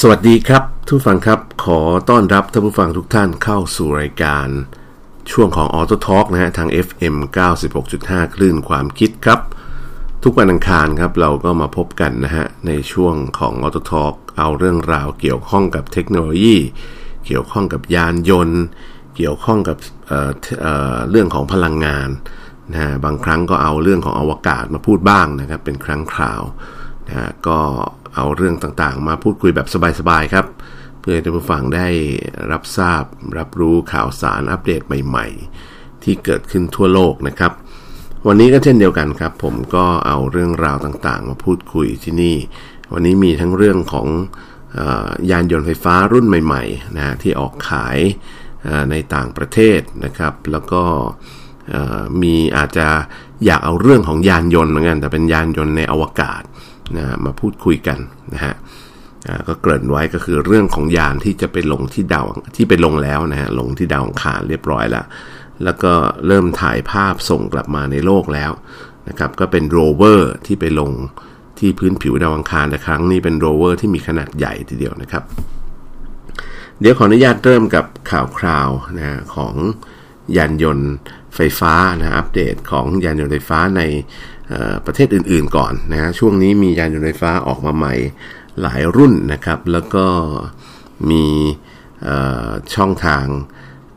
[0.00, 4.48] สวัสดีครับทุกฟังครับ ขอต้อนรับท่านผู้ฟังทุกท่านเข้าสู่รายการ
[5.30, 7.16] ช่วงของ Auto Talk นะฮะทาง FM
[7.76, 9.40] 96.5 คลื่นความคิดครับ
[10.22, 16.56] ทุกวันอังคารครับเราก็มาพบกันนะฮะ ในช่วงของ Auto Talk เอาเรื่องราวเกี่ยวข้องกับเทคโนโลยี
[17.26, 18.62] เกี่ยวข้องกับยานยนต์
[19.16, 19.76] เกี่ยวข้องกับ
[20.06, 22.08] เเเรื่องของพลังงาน
[22.72, 26.42] นะฮะบางครั้งก็เอาเรื่องของอวกาศมาพูดบ้างนะครับเป็นครั้งคราว
[27.08, 27.60] นะฮะก็
[28.16, 29.68] เอาเรื่องต่างๆ มาพูดคุยแบบ
[30.00, 30.46] สบายๆครับ
[31.00, 31.88] เพื่อให้ท่านผู้ฟังได้
[32.52, 33.02] รับทราบ
[33.38, 35.26] รับรู้ข่าวสารอัปเดตใหม่
[35.66, 37.52] ๆ ที่เกิดขึ้นทั่วโลกนะครับ
[38.26, 42.36] วันนี้ก็เช่นเดียวกันครับ ผมก็เอาเรื่องราวต่างๆ มาพูดคุยที่นี่
[42.92, 44.06] วันนี้มีทั้งเรื่องของ
[44.76, 44.82] อ
[45.30, 47.98] ยานยนต์ไฟฟ้ารุ่นใหม่ๆนะที่ออกขาย
[48.90, 50.82] ในต่างประเทศนะครับ แล้วก็
[52.22, 52.88] มีอาจจะ
[53.44, 56.42] อยากเอาเรื่องของยานยนต์เหมือนกันแต่เป็นยานยนต์ในอวกาศ
[56.96, 57.98] นะมาพูดคุยกัน
[58.34, 58.54] นะฮะ
[59.48, 65.04] ก็เกริ่นไว้ก็คือเรื่องของยานที่จะไปลงที่ดาวที่ไปลงแล้วนะฮะลงที่ดาวอังคารเรียบร้อยแล้ว
[65.64, 65.92] แล้วก็
[66.26, 68.52] เริ่มถ่ายภาพส่งกลับมาในโลกแล้ว
[69.08, 70.92] นะครับก็เป็นโรเวอร์ที่ไปลง
[71.58, 75.22] ที่พื้นผิวดาวอังคารแต่ครั้งนี้เป็นโรเวอร์ที่มีขนาดใหญ่ทีเดียวนะครับ
[76.80, 79.54] เดี๋ยวขออนุญาตเริ่มกับข่าวคราวนะฮะของ
[80.36, 80.92] ยานยนต์
[81.34, 83.82] ไฟฟ้านะอัปเดตของยานยนต์ไฟฟ้าใน
[84.86, 87.94] ประเทศอื่นๆก่อนนะฮะช่วงนี้มียานยนต์ไฟฟ้าออกมาใหม่
[88.62, 90.06] หลายรุ่นนะครับ แล้วก็
[91.10, 91.24] มี
[92.74, 93.26] ช่องทาง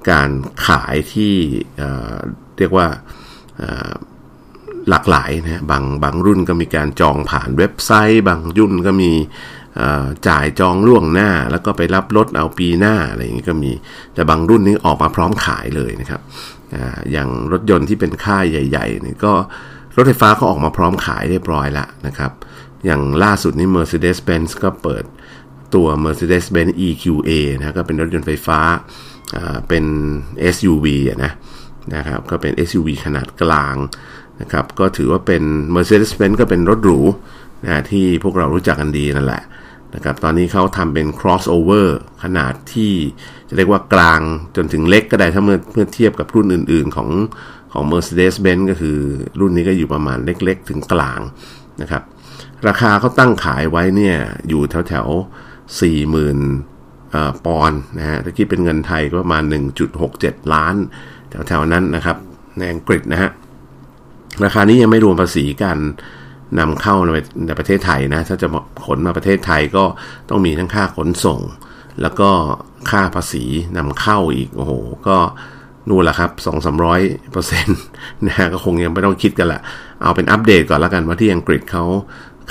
[0.09, 0.29] การ
[0.67, 1.33] ขายที่
[2.57, 2.87] เรียกว่า
[4.89, 9.11] หลากหลายนะบางบางรุ่นก็มีการจองผ่านเว็บไซต์ บางรุ่นก็มี
[10.27, 13.71] จ่ายจองล่วงหน้า แล้วก็ไปรับรถเอาปีหน้าอะไรอย่างนี้ก็มี
[14.13, 16.21] แต่บางรุ่นนี้ออกมาพร้อมขายเลยนะครับ
[16.73, 16.75] อ
[17.11, 19.33] อย่างรถยนต์ที่เป็นค่ายใหญ่ๆนี่ก็
[19.99, 22.31] รถไฟฟ้าก็ออกมาพร้อมขายเรียบร้อยแล้วนะครับ
[22.85, 25.03] อย่างล่าสุดนี้ Mercedes-Benz ก็เปิด
[25.75, 28.59] ตัว Mercedes-Benz EQA นะก็เป็นรถยนต์ไฟฟ้า
[29.67, 29.85] เป็น
[30.55, 30.85] SUV
[31.23, 31.31] นะ
[31.95, 33.75] นะครับก็เป็น SUV ขนาดกลาง
[34.41, 35.43] นะครับก็ถือว่าเป็น
[35.75, 36.99] Mercedes-Benz ก็เป็นรถหรู
[37.65, 39.43] นะที่พวกเรารู้จักกันดีนั่นแหละ
[39.95, 41.87] นะครับตอนนี้เขาทำเป็น crossover
[42.23, 42.93] ขนาดที่
[43.49, 44.21] จะเรียกว่ากลาง
[44.55, 47.09] จนถึงเล็กก็ได้ถ้าเมื่อเมื่อเทียบกับรุ่นอื่น ๆ ของ
[47.73, 48.97] ของ Mercedes-Benz ก็คือ
[49.39, 51.19] รุ่นนี้ก็อยู่ประมาณเล็กๆ ถึงกลาง
[51.81, 52.03] นะครับ
[52.67, 54.17] ราคาเขาตั้งขายไว้เนี่ย
[54.49, 55.07] อยู่แถวแถว
[55.81, 56.39] สี่หมื่น
[57.45, 59.43] ปอนด์นะฮะถ้าคิดเป็นเงินไทยก็ประมาณ
[59.97, 60.75] 1.67 ล้าน
[61.29, 62.17] แถวแถวๆนั้นนะครับ
[62.57, 63.29] ในอังกฤษนะฮะ
[64.43, 65.79] ราคานี้ยังไม่รวมภาษีการ
[66.59, 67.09] นำเข้าใน
[67.45, 68.47] ในประเทศไทยนะ ถ้าจะ
[68.85, 69.83] ขนมาประเทศไทยก็
[70.29, 71.39] ต้องมีทั้งค่าขนส่ง
[72.01, 72.29] แล้วก็
[72.89, 73.43] ค่าภาษี
[73.77, 74.71] นำเข้าอีก โอ้โห
[75.07, 75.17] ก็
[75.89, 77.01] นู่นแหละครับสองสามร้อย
[77.31, 77.79] เปอร์เซ็นต์
[78.25, 79.61] นะฮะก็คงยังไม่ต้องคิดกันละ
[80.01, 81.83] เอาเป็นอัปเดตก่อนแล้วกันว่าที่อังกฤษเขา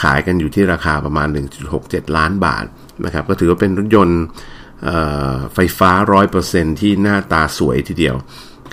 [0.03, 1.28] ขายกันอยู่ที่ราคาประมาณ
[1.72, 2.65] 1.67 ล้านบาท
[3.04, 4.21] นะครับ ก็ถือว่าเป็นรถยนต์
[4.84, 4.97] เอ่
[5.32, 5.91] อไฟฟ้า
[6.37, 8.16] 100%ที่หน้าตาสวยทีเดียว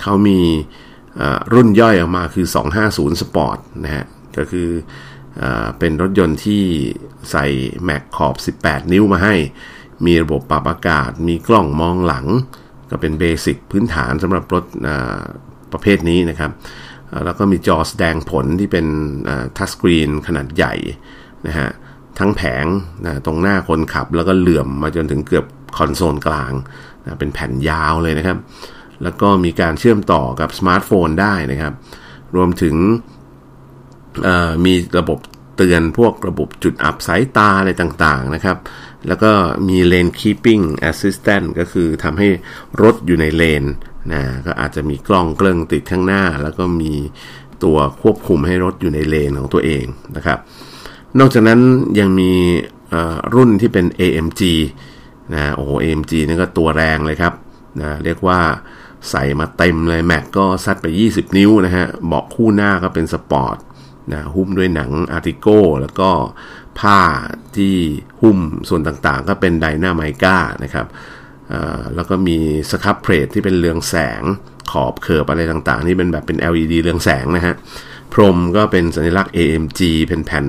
[0.02, 0.40] เขามี
[1.54, 2.46] รุ่นย่อยออกมาคือ
[2.84, 4.04] 250 Sport นะฮะ
[4.36, 4.68] ก็คือ
[5.38, 6.62] เอ่อเป็นรถยนต์ที่
[7.30, 7.46] ใส่
[7.84, 9.34] แม็กขอบ 18 นิ้วมาให้
[10.06, 12.26] มีระบบปรับอากาศ มีกล้องมองหลัง
[12.90, 14.64] ก็เป็นเบสิกพื้นฐานสำหรับรถ
[15.72, 16.50] ประเภทนี้นะครับ
[17.24, 18.86] แล้วก็มีจอแสดงผลที่เป็น
[19.56, 20.74] ทัชสกรีนขนาดใหญ่
[21.46, 21.68] นะฮะ
[22.18, 22.66] ทั้งแผง
[23.04, 26.52] นะตรงหน้าคนขับ แล้วก็เหลื่อมมาจนถึงเกือบคอนโซลกลาง
[27.04, 28.38] นะเป็นแผ่นยาวเลยนะครับ
[29.02, 31.72] แล้วก็มีการเชื่อมต่อกับสมาร์ทโฟนได้นะครับ
[32.36, 32.74] รวมถึง
[34.64, 35.18] มีระบบ
[35.56, 38.56] เตือนพวกระบบจุดอับสายตาอะไรต่างๆนะครับ
[39.08, 39.32] แล้วก็
[39.68, 42.28] มี Lane Keeping Assistant ก็คือทำให้
[42.82, 43.64] รถอยู่ในเลน
[44.12, 46.92] นะก็อาจจะมีกล้องเกลื่องติดข้างหน้า แล้วก็มี
[47.64, 49.84] ตัวควบคุมให้รถอยู่ในเลนของตัวเอง
[50.16, 50.38] นะครับ
[51.18, 51.60] นอกจากนั้น
[51.98, 52.32] ยังมี
[53.34, 54.42] รุ่นที่เป็น AMG
[55.34, 57.34] นะโอ้โห AMG นี่ก็ตัวแรงเลยครับ
[57.80, 58.40] นะเรียกว่า
[59.10, 63.56] ใส่มาเต็มเลยแม็กก็ซัดไป 20 นิ้วนะฮะเบาะคู่หน้าก็เป็นสปอร์ต
[64.12, 66.10] นะหุ้มด้วยหนัง Artico แล้วก็
[66.80, 67.00] ผ้า
[67.56, 67.74] ที่
[68.22, 68.38] หุ้ม
[68.68, 70.86] ส่วนต่างๆ ก็เป็น Dinamica นะครับ
[71.94, 72.38] แล้วก็มี
[72.70, 74.22] สครับเพลทที่เป็นเรืองแสง
[74.70, 77.54] ขอบเคิร์บอะไรต่างๆ นี่เป็นแบบเป็น LED เรืองแสงนะฮะ
[78.12, 80.44] พรมก็เป็นสัญลักษณ์ AMG เป็นแผ่น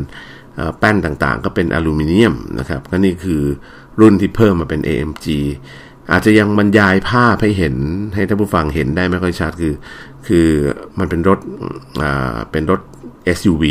[0.79, 3.41] แป้นต่างๆ ก็เป็นอลูมิเนียมนะครับก็นี่คือ
[4.01, 5.27] รุ่นที่เพิ่มมาเป็น AMG
[6.12, 7.75] อาจจะยังบรรยายภาพให้เห็น
[8.15, 9.73] ให้ท่านผู้ฟังเห็นได้ไม่ค่อยชัดคือ
[10.27, 10.47] คือ
[11.00, 11.39] มันเป็นรถ
[12.51, 12.81] เป็นรถ
[13.38, 13.63] SUV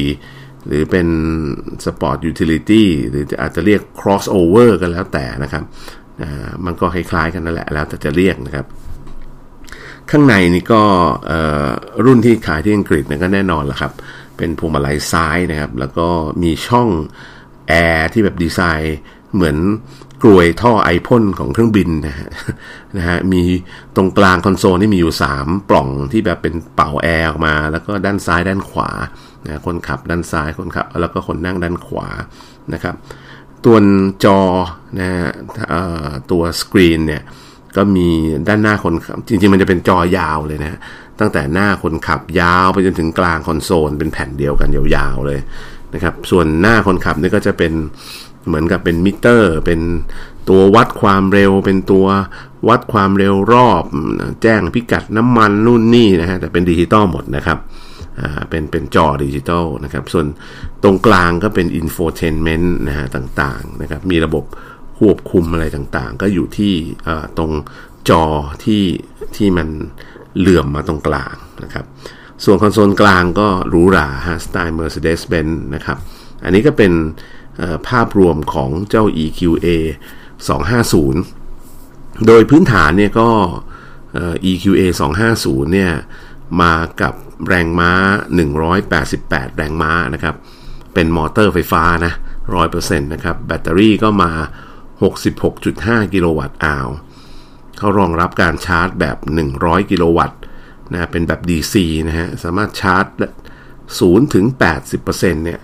[0.67, 1.07] หรือเป็น
[1.85, 5.63] Sport Utility หรืออาจจะเรียก crossover กันแล้วแต่นะครับ
[6.23, 8.67] อ่ามันก็คล้ายๆกันนั่นแหละแล้วแต่จะเรียกนะครับ
[10.11, 10.83] ข้างในนี่ก็
[11.27, 11.69] เอ่อ
[12.05, 13.93] รุ่นที่ขายที่อังกฤษนี่ยก็แน่นอนแหละครับ
[14.37, 16.09] เป็นพวงมาลัยซ้ายนะครับ แล้วก็
[16.43, 16.89] มีช่อง
[17.69, 18.99] แอร์ที่แบบดีไซน์
[19.35, 19.57] เหมือน
[20.23, 22.29] กรวยท่อไอพ่นของเครื่องบินนะฮะ
[22.97, 23.43] นะฮะมี
[23.97, 28.91] ตรงกลางคอนโซลนี่มีอยู่ 3 ปล่องที่แบบเป็นเป่าแอร์ออกมา แล้วก็ด้านซ้ายด้านขวา
[29.47, 32.09] นะคนขับด้านซ้ายคนขับ แล้วก็คนนั่งด้านขวา
[32.75, 32.95] นะครับ
[33.65, 33.77] ตัว
[34.25, 34.41] จอ
[34.99, 35.09] นะ
[36.31, 37.23] ตัวสกรีนเนี่ย
[37.77, 38.09] ก็มี
[38.49, 40.79] ด้านหน้าคนขับ จริงๆ มันจะเป็นจอยาวเลยนะ
[41.21, 45.41] ตั้งแต่หน้าคนขับยาวไปจนถึงกลางคอนโซลเป็นแผ่นเดียวกันยาวๆเลย
[45.95, 47.73] นะครับ ส่วนหน้าคนขับนี่ก็จะเป็น
[48.47, 49.81] เหมือนกับเป็นมิเตอร์ เป็น
[50.49, 52.07] ตัววัดความเร็ว เป็นตัว
[52.69, 53.85] วัดความเร็วรอบ
[54.43, 57.59] แจ้งพิกัดน้ำมันนู่นนี่นะฮะแต่เป็นดิจิตอลหมดนะครับ
[58.51, 60.27] เป็นเป็นจอดิจิตอลนะครับ ส่วน
[60.83, 64.45] ตรงกลางก็เป็น infotainment นะฮะต่างๆนะครับ มีระบบ
[64.99, 66.75] ควบคุมอะไรต่างๆ ก็อยู่ที่
[67.39, 67.53] ตรง
[68.09, 68.25] จอ
[68.65, 68.85] ที่
[69.37, 69.69] ที่มัน
[70.39, 71.35] เหลื่อมมาตรงกลาง
[71.65, 71.85] นะครับ
[72.45, 75.99] ส่วนคอนโซลกลางก็หรูหราฮะสไตล์ Mercedes-Benz นะครับ
[76.45, 76.93] อันนี้ก็เป็น
[77.89, 79.67] ภาพรวมของเจ้า EQA
[80.47, 83.29] 250 โดยพื้นฐานเนี่ยก็
[84.51, 84.83] EQA
[85.29, 85.93] 250เนี่ย
[86.63, 87.15] มากับ
[87.49, 87.93] แรงม้า
[88.75, 90.35] 188 แรงม้านะครับ
[90.95, 92.13] เป็นมอเตอร์ไฟฟ้านะ
[92.55, 94.31] 100%นะครับ แบตเตอรี่ก็มา
[95.03, 96.89] 66.5 กิโลวัตต์อาว
[97.79, 99.17] เขารองรับการชาร์จแบบ
[99.55, 100.39] 100 กิโลวัตต์
[100.93, 101.75] นะเป็นแบบ DC
[102.09, 103.05] นะฮะ สามารถชาร์จ
[103.73, 104.45] 0 ถึง
[104.91, 105.61] 80%เนี่ย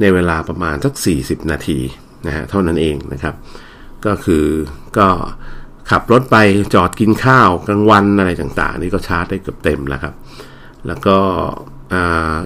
[0.00, 1.78] ในเวลาประมาณสัก 40 นาที
[2.26, 3.34] นะฮะ เท่านั้นเองนะครับ
[4.06, 4.46] ก็คือ
[4.98, 5.08] ก็
[5.90, 6.36] ขับรถไป
[6.74, 10.14] จอดกินข้าวกลางวันอะไรต่างๆ นี่ก็ชาร์จได้เกือบเต็มแล้วครับ
[10.86, 11.18] แล้วก็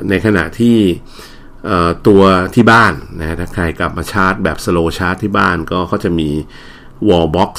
[0.09, 0.79] ในขณะที่
[2.07, 2.23] ตัว
[2.55, 6.31] ที่บ้านนะถ้าใครกลับมาชาร์จแบบสโลชาร์จที่บ้านก็เขาจะมี
[7.09, 7.53] wall box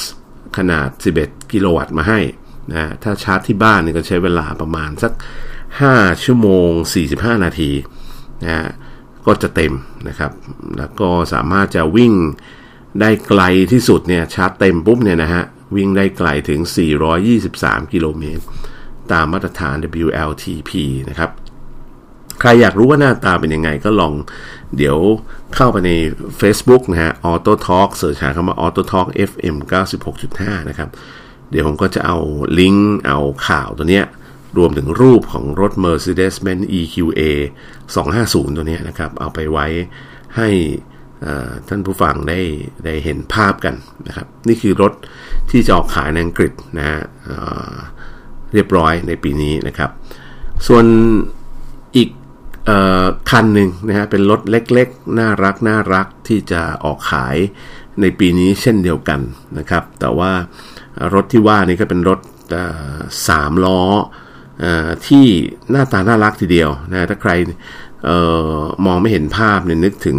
[0.56, 0.88] ขนาด
[1.20, 2.20] 11 กิโลวัตต์มาให้
[2.72, 5.12] นะถ้าชาร์จที่บ้านนี่ก็ใช้เวลาประมาณสัก
[5.68, 6.70] 5 ชั่วโมง
[7.08, 7.70] 45 นาที
[8.44, 8.70] นะ
[9.26, 9.72] ก็จะเต็ม
[10.08, 10.32] นะครับ
[10.78, 12.12] แล้วก็สามารถจะวิ่ง
[13.00, 13.42] ได้ไกล
[13.72, 15.44] ที่สุดเนี่ยชาร์จเต็มปุ๊บเนี่ยนะฮะ
[15.76, 16.60] วิ่งได้ไกลถึง
[17.26, 18.44] 423 กิโลเมตร
[19.12, 20.70] ตามมาตรฐาน WLTP
[21.10, 21.30] นะครับ
[22.40, 24.12] ใครอยากรู้ว่าหน้าตาเป็นยังไงก็ลอง
[24.76, 24.98] เดี๋ยว
[25.54, 25.92] เข้าไปใน
[26.40, 29.56] Facebook นะฮะ Auto Talk เสิร์ชหาคำว่า Auto Talk FM
[30.12, 30.88] 96.5 นะครับ
[31.50, 32.18] เดี๋ยวผมก็จะเอา
[32.58, 33.18] ลิงก์เอา
[33.48, 34.06] ข่าวตัวเนี้ย
[34.58, 37.22] รวมถึงรูปของรถ Mercedes-Benz EQA
[37.88, 39.66] 250 ตัวนี้นะครับ เอาไปไว้
[40.36, 40.48] ให้
[41.68, 42.40] ท่านผู้ฟังได้
[42.84, 43.74] ได้เห็นภาพกัน
[44.06, 44.92] นะครับ นี่คือรถ
[45.50, 47.00] ที่จะออกขายในอังกฤษนะฮะ
[48.54, 49.90] เรียบร้อยในปีนี้นะครับ
[50.66, 50.84] ส่วน
[51.96, 52.08] อีก
[53.30, 57.36] คันหนึ่งนะฮะเป็นรถเล็กๆ น่ารักน่ารักที่จะออกขาย
[58.00, 59.20] ในปีนี้เช่นเดียวกัน
[59.58, 60.32] นะครับ แต่ว่า
[61.14, 62.20] รถที่ว่านี้ก็เป็นรถ
[63.28, 63.82] สามล้อ
[65.06, 65.24] ที่
[65.70, 67.32] หน้าตาน่ารักทีเดียวนะถ้าใคร
[68.08, 68.10] อ
[68.56, 70.18] อมองไม่เห็นภาพเนี่ยนึกถึง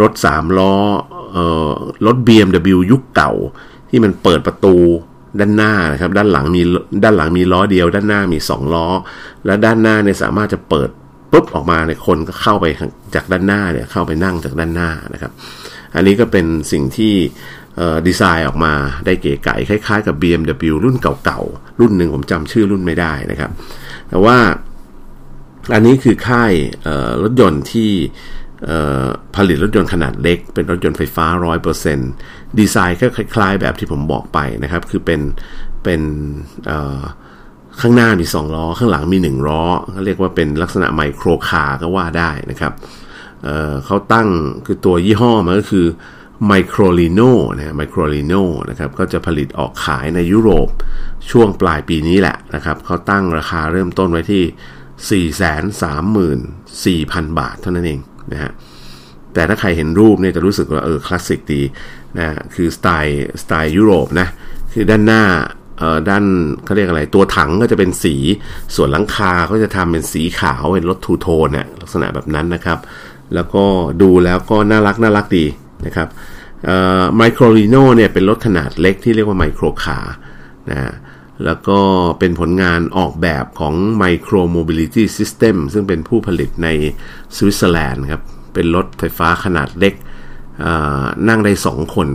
[0.00, 0.74] รถ3ล้อ
[1.36, 1.38] อ
[1.70, 1.72] อ
[2.06, 3.32] รถ BMW ยุคเก่า
[3.90, 4.76] ที่มันเปิดประตู
[5.40, 6.62] ด้านหน้านะครับ ด้านหลังมี
[7.04, 8.86] ด้านหลังมีล้อเดียว ด้านหน้ามี 2 ล้อ
[9.46, 10.88] และด้านหน้าเนี่ยสามารถจะเปิด
[11.32, 12.66] ปุ๊บออกมาเนี่ยคนก็เข้าไป
[13.14, 15.32] จากด้านหน้าเนี่ยเข้าไปนั่งจากด้านหน้านะครับ
[15.94, 17.14] อันนี้ก็เป็นสิ่งที่
[18.06, 18.72] ดีไซน์ออกมา
[19.06, 23.50] ได้เก๋ไก๋คล้ายๆกับ BMW รุ่นเก่าๆ รุ่นหนึ่งผมจำชื่อรุ่นไม่ได้นะครับ
[24.08, 24.36] แต่ว่า
[25.74, 26.52] อันนี้คือค่าย
[27.22, 27.90] รถยนต์ที่
[29.36, 31.26] ผลิตรถยนต์ขนาดเล็ก เป็นรถยนต์ไฟฟ้า
[31.90, 35.20] 100% ดีไซน์ก็คล้าย ๆ แบบที่ผมบอกไปนะครับ คือเป็น
[35.84, 36.00] เป็น
[37.80, 42.72] ข้างหน้ามี 2 ล้อ ข้างหลังมี 1 ล้อเขาเรียกว่าเป็นลักษณะไมโครคาร์ก็ว่าได้นะครับ
[43.44, 44.28] เเขาตั้ง
[44.66, 45.86] คือตัวยี่ห้อมันก็คือ
[46.46, 47.20] ไมโครลีโน
[47.56, 48.34] นะไมโครลีโน
[48.70, 50.68] นะครับก็จะผลิตออกขายในยุโรป
[51.30, 54.42] ช่วงปลายปีนี้แหละนะครับเขาตั้งราคาเริ่มต้นไว้ที่
[57.06, 58.00] 434,000 บาทเท่านั้นเอง
[58.32, 58.52] นะฮะ
[59.34, 61.62] แต่ถ้าใครเห็นรูปเนี่ยจะรู้สึกว่าเออคลาสสิกดี
[62.18, 64.28] นะคือสไตล์สไตล์ยุโรปนะ
[64.72, 65.22] คือด้านหน้า
[65.78, 66.24] เออด้าน
[66.64, 68.14] เขาเรียกอะไรตัวถังก็จะเป็นสี
[68.74, 72.78] ส่วนหลังคาก็จะทำเป็นสีขาวเป็นรถ two-tone เนี่ยลักษณะแบบนั้นนะครับ
[73.34, 73.64] แล้วก็
[74.02, 75.44] ดูแล้วก็น่ารักน่ารักดี
[75.86, 76.08] นะครับ
[77.16, 80.14] Microlino เนี่ยเป็นรถขนาดเล็กที่เรียกว่า microcar
[80.70, 80.92] นะ
[81.44, 81.78] แล้วก็
[82.18, 86.68] เป็นผลงานออกแบบของ Micro Mobility System ซึ่งเป็นผู้ผลิตใน
[87.36, 88.22] สวิตเซอร์แลนด์ครับ
[88.54, 89.94] เป็นรถไฟฟ้าขนาดเล็ก
[91.28, 92.08] นั่งได้ 2 คน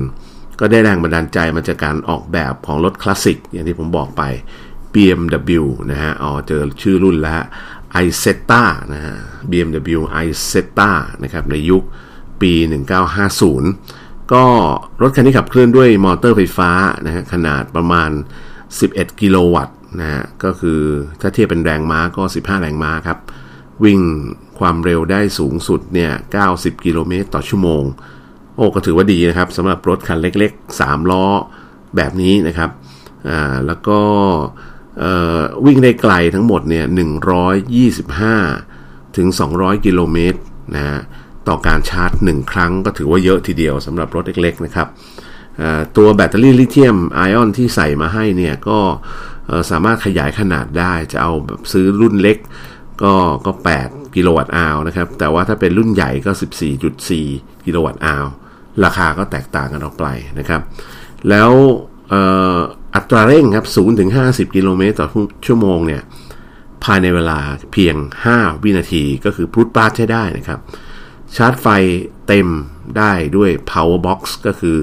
[0.60, 4.24] ก็ได้แรงบันดาลใจมาจากการออกแบบของรถคลาสสิก อย่างที่ผมบอกไป
[4.94, 7.34] BMW นะฮะอ๋อเจอชื่อรุ่นแล้ว
[8.04, 9.16] i z e t a นะฮะ
[9.52, 10.92] BMW i z e t a
[11.24, 11.84] นะครับในยุค
[12.42, 12.54] ปี
[13.44, 14.46] 1950 ก็
[15.02, 16.72] รถคันนี้ขับเคลื่อนด้วยมอเตอร์ไฟฟ้า
[17.06, 18.10] นะฮะขนาดประมาณ
[18.66, 20.82] 11 กิโลวัตต์นะฮะก็คือ
[21.22, 23.20] ถ้าเทียบเป็นแรงม้าก็ 15 แรงม้าครับ
[23.84, 24.00] วิ่ง
[24.60, 26.12] ความเร็วได้สูงสุดเนี่ย
[26.50, 27.84] 90 กิโลเมตรต่อชั่วโมง
[28.56, 31.26] โอ้ก็ถือว่าดีนะครับสำหรับรถคันเล็กๆ 3 ล้อ
[31.96, 32.70] แบบนี้นะครับ
[33.30, 34.00] อ่า แล้วก็
[35.66, 36.86] วิ่งได้ไกลทั้งหมดเนี่ย
[38.42, 40.40] 125 ถึง 200 กิโลเมตร
[40.76, 40.84] นะ
[41.48, 44.88] ต่อการชาร์จ 1 ครั้งก็ถือว่าเยอะทีเดียวสำหรับรถเล็กๆ นะครับ
[45.98, 48.80] ตัวแบตเตอรี่ลิเธียมไอออนที่ใส่มาให้เนี่ย ก็
[49.70, 52.38] สามารถขยายขนาดได้จะเอาแบบซื้อรุ่นเล็ก
[53.04, 53.14] ก็
[53.46, 53.52] ก็
[53.84, 56.32] 8 กิโลวัตต์อาวนะครับ แต่ว่าถ้าเป็นรุ่นใหญ่ก็
[56.98, 58.26] 14.4 กิโลวัตต์อาว
[58.84, 60.06] ราคาก็แตกต่างกันออกไป
[60.40, 60.62] นะครับ
[61.30, 61.52] แล้ว
[62.96, 65.08] อัตราเร่งครับ0ถึง50 กิโลเมตรต่อ
[65.48, 66.02] ชั่วโมงเนี่ย
[66.84, 67.40] ภายในเวลา
[67.74, 67.96] เพียง
[68.30, 70.60] 5 วินาทีก็คือพุทปาดใช้ได้นะครับ
[71.36, 71.68] ชาร์จไฟ
[72.28, 72.48] เต็ม
[72.98, 74.78] ได้ด้วย power box ก็คือ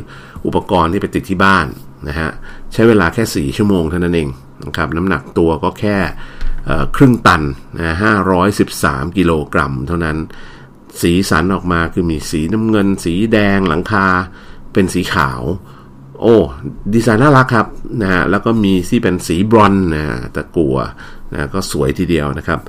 [0.46, 1.66] อุปกรณ์ที่ไปติดที่บ้าน
[2.08, 2.30] นะฮะ
[2.72, 4.28] ใช้เวลาแค่ 4 ชั่วโมงเท่านั้นเอง
[4.66, 5.96] นะครับน้ำหนักตัวก็แค่
[6.96, 7.42] ครึ่งตัน
[7.78, 7.94] นะ
[8.54, 10.16] 513 กิโลกรัม เท่านั้น
[11.00, 14.06] สีสันออกมาคือมีสีน้ำเงิน สีแดงหลังคา
[14.72, 15.42] เป็นสีขาว
[16.20, 16.36] โอ้
[16.92, 17.66] ดีไซน์น่ารักครับ
[18.02, 20.04] นะฮะแล้วก็มีที่เป็นสีบรอนนะ
[20.34, 20.76] ตะกัว
[21.32, 22.60] นะก็สวยทีเดียวนะครับ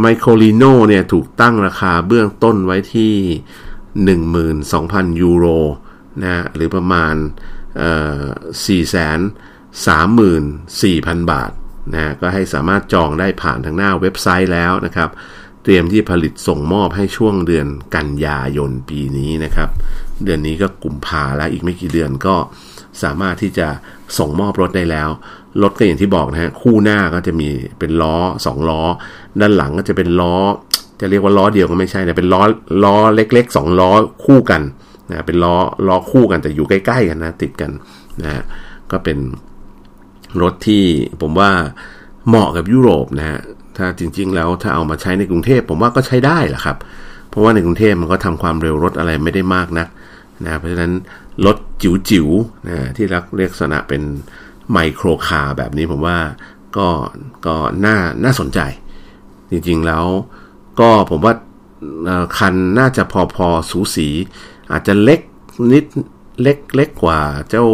[0.00, 3.14] ไมโครลีโนเนี่ยถูกตั้งราคาเบื้องต้นไว้ที่
[4.38, 5.46] 12,000 ยูโร
[6.22, 8.96] นะหรือประมาณ 4 3
[9.84, 9.96] 4 0
[10.80, 11.50] 0 0 บาท
[11.94, 15.10] นะก็ให้สามารถจองได้ผ่านทางหน้าเว็บไซต์แล้วนะครับ
[15.62, 19.68] เตรียมที่ผลิตส่งมอบให้ช่วงเดือนกันยายนปีนี้นะครับ
[20.24, 22.36] เดือนนี้ก็กุมภาแล้วอีกไม่กี่เดือนก็
[23.02, 23.68] สามารถที่จะ
[24.18, 25.08] ส่งมอบรถได้แล้ว
[25.62, 27.48] รถก็อย่างที่บอกนะฮะคู่หน้าก็จะมี
[27.78, 28.82] เป็นล้อ 2 ล้อ
[29.40, 30.36] ด้านหลังก็จะเป็นล้อ
[31.00, 32.42] จะเรียกว่าล้อเดียวก็ไม่ใช่นะเป็นล้อ
[32.84, 33.90] ล้อเล็กๆ 2 ล้อ
[34.26, 34.62] คู่กัน
[35.10, 35.54] นะเป็นล้อ
[35.86, 37.70] ล้อคู่กันแต่อยู่ใกล้ ๆ กันนะติดกัน
[38.22, 38.42] นะ
[38.92, 39.18] ก็เป็น
[40.42, 40.84] รถที่
[41.22, 41.50] ผมว่า
[42.28, 43.40] เหมาะกับยุโรปนะฮะ
[43.76, 46.76] ถ้าจริง ๆ แล้วถ้าเอามาใช้ในกรุงเทพผมว่าก็ใช้ได้แหละครับ
[47.30, 49.88] เพราะว่าในกรุงเทพมันก็ทำความเร็วรถอะไรไม่ได้มากนัก
[50.44, 50.92] นะเพราะฉะนั้น
[51.46, 54.02] รถจิ๋วๆนะที่รักเรียกษณะเป็น
[54.72, 56.18] ไมโครคาร์แบบนี้ผมว่า
[56.76, 56.88] ก็
[57.46, 58.60] ก็น่าน่าสนใจ
[59.50, 60.04] จริงๆแล้ว
[60.80, 61.34] ก็ผมว่า
[62.38, 64.08] คันน่าจะพอพอสูสี
[64.72, 65.20] อาจจะเล็ก
[65.72, 65.84] นิด
[66.42, 67.20] เล็กเล็กกว่า
[67.50, 67.64] เจ้า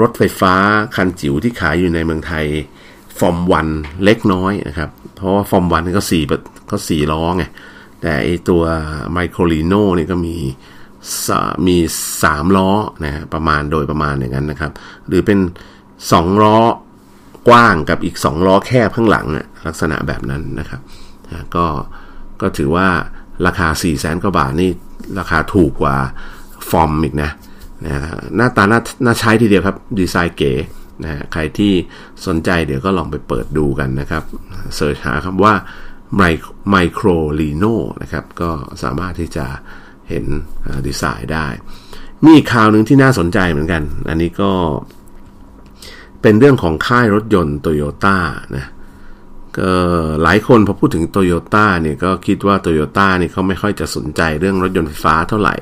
[0.00, 0.54] รถไฟฟ้า
[0.96, 2.46] คันจิ๋วที่ขายอยู่ในเมืองไทย
[3.18, 3.68] ฟอร์มวัน
[4.04, 6.22] เล็กน้อยนะครับ เพราะว่าฟอร์มวันก็สี่
[6.70, 7.44] ก็สี่ล้อไง
[8.00, 8.62] แต่ไอตัว
[9.12, 10.36] ไมโครลีโน่นี่ก็มี
[11.66, 11.76] มี
[12.22, 12.70] สามล้อ
[13.04, 14.72] นะประมาณโดยประมาณอย่างนั้นนะครับ
[15.08, 15.38] หรือเป็น
[16.12, 16.58] สองล้อ
[17.48, 19.26] กว้างกับอีกสองล้อแคบข้างหลัง
[19.66, 20.80] ลักษณะแบบนั้นนะครับ
[21.56, 21.66] ก็
[22.40, 22.88] ก็ถือว่า
[23.46, 24.70] ราคา4ี่แสนกว่าบาทนี่
[25.18, 25.96] ราคาถูกกว่า
[26.70, 27.30] FOMM อีกนะ
[27.86, 27.98] นะ
[28.36, 30.52] หน้าตาน่าน่าใช้ทีเดียวครับ ดีไซน์เก๋
[31.02, 31.72] นะฮะใครที่
[32.26, 34.22] สนใจเดี๋ยวก็ลองไปเปิดดูกันนะครับ
[34.76, 35.54] search หาคำว่า
[36.70, 37.64] Microlino
[38.02, 38.50] นะครับ ก็
[38.82, 39.46] สามารถที่จะ
[40.08, 40.24] เห็น
[40.86, 41.46] ดีไซน์ได้
[42.24, 44.52] มีอีกข่าวหนึ่งที่น่าสนใจเหมือนกัน อันนี้ก็
[46.22, 48.18] เป็นเรื่องของค่ายรถยนต์โตโยต้า
[48.56, 48.66] นะ
[49.58, 49.72] ก็
[50.22, 55.54] หลายคนพอพูดถึงโตโยต้าเนี่ยก็คิดว่าโตโยต้านี่เขาไม่ค่อยจะสนใจเรื่องรถยนต์ไฟฟ้าเท่าไหร่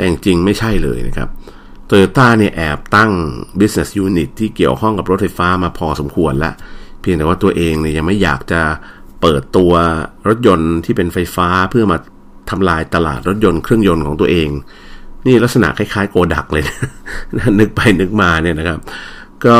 [0.00, 1.28] แต่จริงๆไม่ใช่เลยนะครับ
[1.86, 3.10] โตโยต้าเนี่ยแอบตั้ง
[3.60, 6.54] business unit ที่เกี่ยวข้องกับรถไฟฟ้ามาพอสมควรล้ว
[7.00, 8.60] เพียงแต่ว่าตัวเองเนี่ยยังไม่อยากจะ
[9.20, 9.72] เปิดตัว
[10.28, 11.98] รถยนต์ที่เป็นไฟฟ้าเพื่อมา
[12.50, 14.48] ทำลายตลาดรถยนต์เครื่องยนต์ของตัวเอง
[15.26, 16.64] นี่ลักษณะคล้ายๆโกดักเลย
[17.36, 18.78] นะนึกไปนึกมาเนี่ยนะครับ
[19.46, 19.58] ก็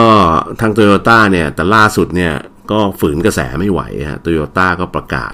[0.61, 2.33] ทางโตโยต้าเนี่ยแต่ล่าสุดเนี่ย
[2.71, 3.81] ก็ฝืนกระแสไม่ไหว
[4.11, 5.33] ฮะโตโยต้าก็ประกาศ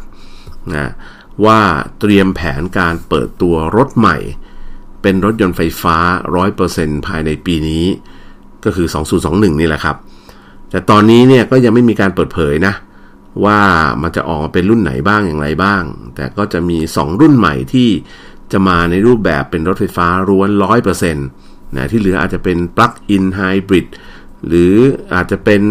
[0.74, 0.92] นะ
[1.44, 1.60] ว่า
[2.00, 4.18] เตรียมแผนการเปิดตัวรถใหม่
[5.06, 5.96] เป็นรถยนต์ไฟฟ้า
[6.52, 7.84] 100%ภายในปีนี้
[8.64, 8.88] ก็คือ
[9.24, 9.96] 2021 นี่แหละครับ
[10.70, 12.74] แต่ตอนนี้เนี่ยก็ยังไม่มีการเปิดเผยนะ
[13.44, 13.58] ว่า
[14.02, 15.82] มันจะออกมาเป็นรุ่นไหนบ้างอย่างไรบ้าง
[16.14, 17.88] แต่ก็จะมี 2 รุ่นใหม่ที่
[18.52, 20.50] จะมาในรูปแบบเป็นรถไฟฟ้าล้วน
[20.98, 23.86] 100%นะที่เหลืออาจจะเป็น plug-in hybrid
[24.46, 24.74] หรือ
[25.14, 25.62] อาจจะเป็น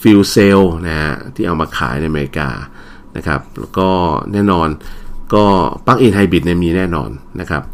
[0.00, 2.50] fuel cell นะฮะที่เอามาขายในอเมริกา
[3.16, 3.88] นะครับ แล้วก็
[4.32, 4.68] แน่นอน
[5.34, 5.44] ก็
[5.86, 7.10] plug-in hybrid เนี่ยมีแน่นอน
[7.42, 7.64] นะครับ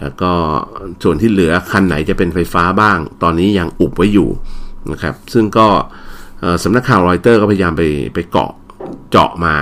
[0.00, 0.32] แล้วก็
[1.02, 4.28] ส่วนที่เหลือคันไหนจะเป็นไฟฟ้าบ้าง ตอนนี้ยังอุบไว้อยู่
[4.92, 5.66] นะครับ ซึ่งก็
[6.62, 7.82] สำนักข่าวรอยเตอร์ก็พยายามไป
[8.14, 8.50] ไปเกาะ
[9.10, 9.54] เจาะมา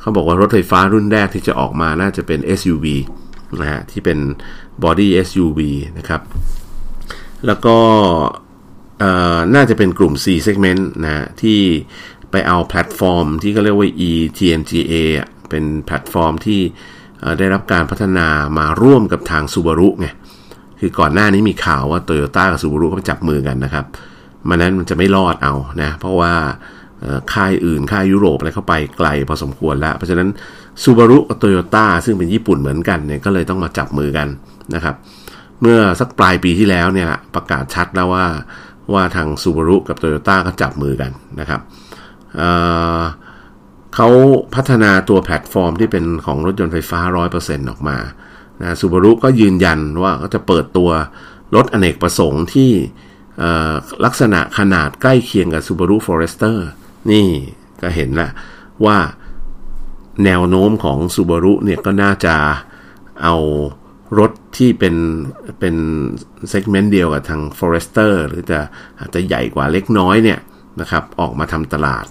[0.00, 2.86] เขาบอกว่ารถไฟฟ้ารุ่นแรกที่จะออกมาน่าจะเป็น SUV
[3.60, 4.18] นะฮะที่เป็น
[4.84, 5.60] body SUV
[5.98, 6.20] นะครับ
[7.46, 7.76] แล้วก็
[9.54, 11.60] น่าจะเป็นกลุ่ม C segment นะที่
[12.30, 14.94] ไปเอาแพลตฟอร์มที่เขาเรียกว่า eTNGA
[15.50, 16.60] เป็นแพลตฟอร์มที่
[17.38, 18.26] ได้รับการพัฒนา
[18.58, 20.08] มาร่วมกับทางซูบารุไง
[20.80, 23.84] คือก่อนหน้านี้มีข่าวว่าโตโยต้ากับซูบารุเขาจับมือกันนะครับ
[24.48, 26.32] ไม่งั้นมันจะไม่รอดเอานะเพราะว่า
[27.32, 30.28] ค่ายอื่นค่ายยุโรปอะไรเข้าไปไกลพอสมควรแล้ว เพราะฉะนั้น
[30.82, 34.28] ซูบารุกับโตโยต้าซึ่งเป็นญี่ปุ่นเหมือนกันเนี่ยก็เลยต้องมาจับมือกัน
[34.74, 34.94] นะครับ
[35.60, 38.26] เมื่อสักปลายปีที่แล้วเนี่ยประกาศชัดแล้วว่า
[38.94, 41.10] ว่าทางซูบารุกับโตโยต้าก็จับมือกัน
[41.40, 41.60] นะครับ
[43.94, 44.08] เขา
[44.54, 47.00] พัฒนาตัวแพลตฟอร์มที่เป็นของรถยนต์ไฟฟ้า
[47.34, 47.98] 100%ออกมา
[48.60, 50.90] นะซูบารุก็ยืนยันว่าก็จะเปิดตัว
[51.56, 52.70] รถอเนกประสงค์ที่
[54.04, 56.56] ลักษณะขนาดใกล้เคียงกับ Subaru Forester
[57.10, 57.26] นี่
[57.82, 58.30] ก็เห็นละ
[58.84, 58.98] ว่า
[60.24, 62.34] แนวโน้มของ Subaru เนี่ยก็น่าจะ
[63.22, 63.36] เอา
[64.18, 64.94] รถที่เป็น
[65.58, 65.74] เป็น
[66.50, 68.60] เซกเมนต์เดียวกับทาง Forester หรือจะ
[68.98, 70.40] อาจจะใหญ่กว่าเล็กน้อยเนี่ย
[70.80, 72.06] นะครับออกมาทำตลาด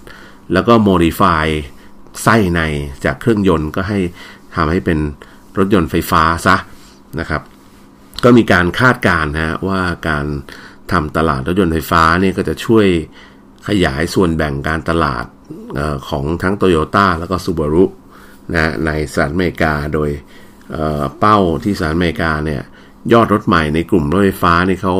[0.52, 1.46] แล้วก็ modify
[2.22, 2.60] ไส้ใน
[3.04, 3.98] จากเครื่องยนต์ก็ให้
[4.54, 4.98] ทำให้เป็น
[5.58, 6.56] รถยนต์ไฟฟ้าซะ
[7.20, 7.42] นะครับ
[8.24, 10.26] ก็มีการคาดการณ์นะว่าการ
[10.92, 12.86] ทำตลาดรถยนต์ไฟฟ้าเนี่ยก็จะช่วย
[13.68, 15.24] ขยายส่วนแบ่งการตลาด
[15.78, 17.84] ออของทั้งโตโยต้าแล้วก็ซูบารุ
[18.54, 20.10] นะในสหรัฐอเมริกาโดย
[20.72, 22.62] เเป้าที่สหรัฐอเมริกาเนี่ย
[23.12, 24.94] ยอดรถใหม่ในกลุ่มรถไฟฟ้านี่เขา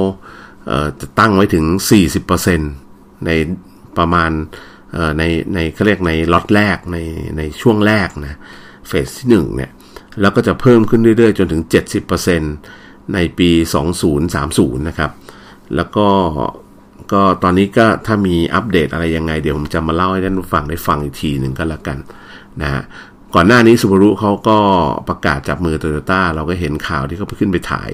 [1.00, 1.64] จะตั้งไว้ถึง
[2.46, 3.30] 40%ใน
[3.98, 4.30] ประมาณ
[5.18, 5.22] ใน
[5.54, 6.98] ในเขาเรียกในล็อตแรกใน
[7.36, 8.38] ในช่วงแรกนะ
[8.88, 9.70] เฟสที่1เนี่ย
[10.20, 11.62] แล้วก็จะเพิ่มขึ้นเรื่อยๆ จนถึง
[12.38, 13.50] 70%ในปี
[14.18, 15.10] 2030 นะครับ
[15.76, 16.08] แล้วก็
[17.12, 21.98] ก็ตอนนี้ก็ถ้ามีอัปเดตอะไรยังไง เดี๋ยวผมจะมาเล่าให้ท่านผู้ฟังได้ฟังอีกทีหนึ่งก็แล้วกัน
[22.62, 22.82] นะฮะ
[23.34, 24.58] ก่อนหน้านี้ซูบารุเขาก็
[25.08, 27.90] ประกาศจับมือโตโยต้าเราก็เห็นข่าวที่เขาไปขึ้นไปถ่าย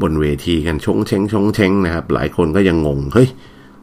[0.00, 3.28] บนเวทีกันชงเชงชงเชงนะครับ หลายคนก็ยังงง เฮ้ย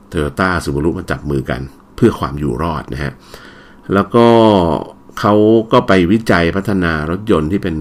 [0.08, 1.62] โตโยต้าซูบารุมาจับมือกัน
[2.02, 3.14] พื่อความอยู่รอดนะฮะ
[3.94, 4.28] แล้วก็
[5.20, 5.34] เขา
[5.72, 7.76] ก็ไปวิจัยพัฒนารถยนต์ที่เป็น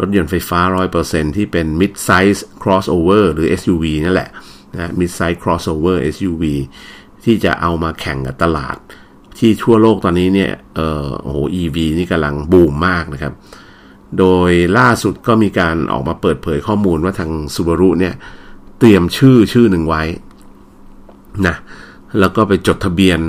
[0.00, 0.60] รถยนต์ไฟฟ้า
[0.98, 4.30] 100%ที่เป็น mid size crossover หรือ SUV นั่นแหละ
[4.74, 6.44] นะ mid size crossover SUV
[7.24, 8.76] ที่จะเอามาแข่งกับตลาด
[9.38, 13.32] ที่ทั่วโลกตอนนี้เนี่ยเออโอ้โห EV นี่กำลังบูมมากนะครับ
[14.18, 18.14] โดยล่าสุดก็มีการออกมาเปิดเผยข้อมูลว่าทาง Subaru เนี่ย
[18.78, 20.02] เตรียมชื่อชื่อหนึ่งไว้
[21.46, 21.56] นะ
[22.18, 23.20] แล้วก็ไปจดทะเบียน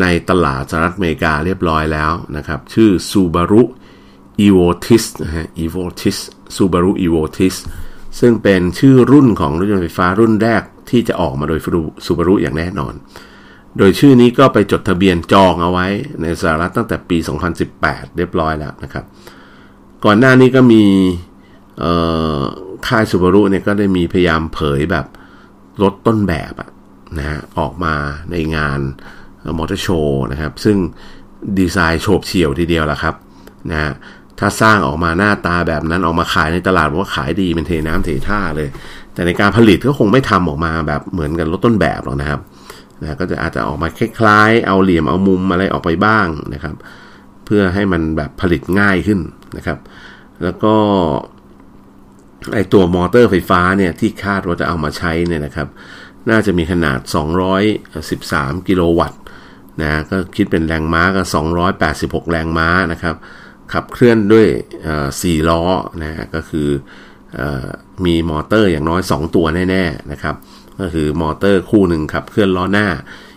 [0.00, 3.62] ในตลาดสหรัฐอเมริกาเรียบร้อยแล้วนะครับ ชื่อ Subaru
[4.44, 6.18] Evotis นะฮะ Evotis
[6.56, 7.56] Subaru Evotis
[8.20, 11.60] ซึ่งเป็นชื่อรุ่นของรถยนต์ไฟฟ้ารุ่นแรกที่จะออกมาโดย
[12.06, 12.94] ซูบารุอย่างแน่นอน
[13.78, 15.86] โดยชื่อนี้ก็ไปจดทะเบียนจองเอาไว้
[16.22, 17.18] ในสหรัฐตั้งแต่ปี
[17.66, 19.04] 2018 เรียบร้อยแล้วนะครับ
[20.04, 20.84] ก่อนหน้านี้ก็มี
[22.86, 25.06] ค่ายซูบารุเนี่ยก็ได้มีพยายามเผยแบบ
[25.82, 26.52] รถต้นแบบ
[27.18, 27.94] นะฮะออกมา
[28.30, 28.80] ในงาน
[29.58, 30.76] มอเตอร์โชว์นะครับ ซึ่ง
[31.58, 33.14] ดีไซน์โฉบเฉี่ยวทีเดียวแหละครับ
[33.70, 33.92] นะฮะ
[34.38, 38.68] ถ้าสร้างออกมาหน้าตาแบบนั้นออกมาขายในตลาดว่าขายดีเป็นเทน้ำเทท่าเลย
[39.14, 42.40] แต่ในการผลิตก็คงไม่ทำออกมาแบบเหมือนกับรถต้นแบบหรอกนะครับ
[43.00, 46.74] นะก็จะอาจจะออกมาคล้ายๆ เอาเหลี่ยมเอามุมอะไรออกไปบ้างนะครับ
[47.44, 49.20] เพื่อให้มันแบบผลิตง่ายขึ้น
[49.56, 49.78] นะครับ
[50.42, 50.74] แล้วก็
[52.54, 55.68] ไอตัวมอเตอร์ไฟฟ้าเนี่ยที่คาดว่าจะเอามาใช้เนี่ยนะครับ
[56.30, 56.98] น่าจะมีขนาด
[57.84, 59.20] 213 กิโลวัตต์
[59.82, 61.22] นะก็คิดเป็นแรงม้าก็
[61.76, 63.14] 286 แรงม้านะครับ
[63.72, 64.46] ขับเคลื่อนด้วย
[65.22, 65.62] สี่ล้อ
[66.02, 66.68] นะฮะก็คือ
[67.38, 67.40] อ
[68.04, 70.34] มีมอเตอร์อย่างน้อย 2 ตัวแน่ๆนะครับ
[70.80, 72.86] ก็คือมอเตอร์คู่หนึ่งขับเคลื่อนล้อหน้า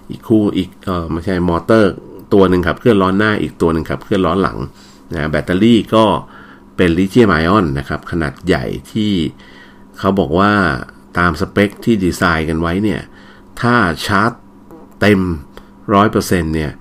[0.09, 1.91] อีกคู่อีกเออไม่ใช่มอเตอร์
[2.33, 4.57] ตัวหนึ่งขับเคลื่อนล้อหน้า อีกตัวหนึ่งขับเคลื่อนล้อหลัง
[5.13, 6.05] นะแบตเตอรี่ก็
[6.77, 9.11] เป็นลิเธียมไอออนนะครับ ขนาดใหญ่ที่
[9.99, 10.51] เขาบอกว่า
[11.17, 13.01] ตามสเปคที่ดีไซน์กันไว้เนี่ย
[13.61, 13.75] ถ้า
[14.05, 14.31] ชาร์จ
[15.01, 15.19] เต็ม
[15.99, 16.71] 100%เนี่ย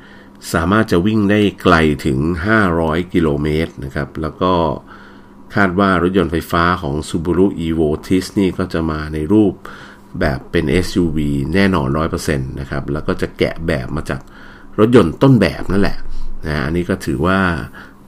[0.52, 1.74] สามารถจะวิ่งได้ไกล
[2.06, 2.18] ถึง
[2.66, 4.52] 500 กิโลเมตรนะครับ แล้วก็
[5.54, 9.54] คาดว่ารถยนต์ไฟฟ้าของ Subaru Evo Tis นี่ก็จะมาในรูป
[10.20, 11.18] แบบเป็น SUV
[11.54, 14.20] แน่นอน 100%นะครับ แล้วก็จะแกะแบบมาจาก
[14.78, 15.98] รถยนต์ต้นแบบนั่นแหละ
[16.46, 17.40] นะอันนี้ก็ถือว่า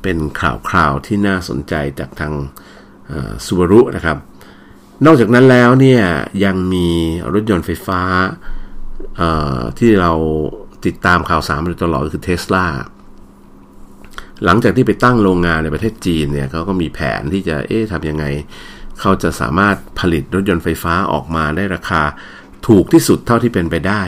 [0.02, 2.32] เป็นข่าวคราวที่น่าสนใจจากทาง
[3.46, 4.18] ซูบารุนะครับ
[5.04, 6.02] นอกจากนั้นแล้วเนี่ย
[6.44, 6.88] ยังมี
[7.32, 8.02] รถยนต์ไฟฟ้า
[9.78, 10.12] ที่เรา
[10.86, 12.66] ติดตามข่าวสารมาตลอดก็คือเทสลา
[14.44, 18.24] หลังจากที่ไปตั้งโรงงานในประเทศจีนเนี่ยเขาก็มีแผนที่จะเอ๊ะทำยังไง
[19.00, 22.02] เขาจะสามารถผลิตรถยนต์ไฟฟ้าออกมาได้ราคา
[22.68, 24.02] ถูกที่สุดเท่าที่เป็นไปได้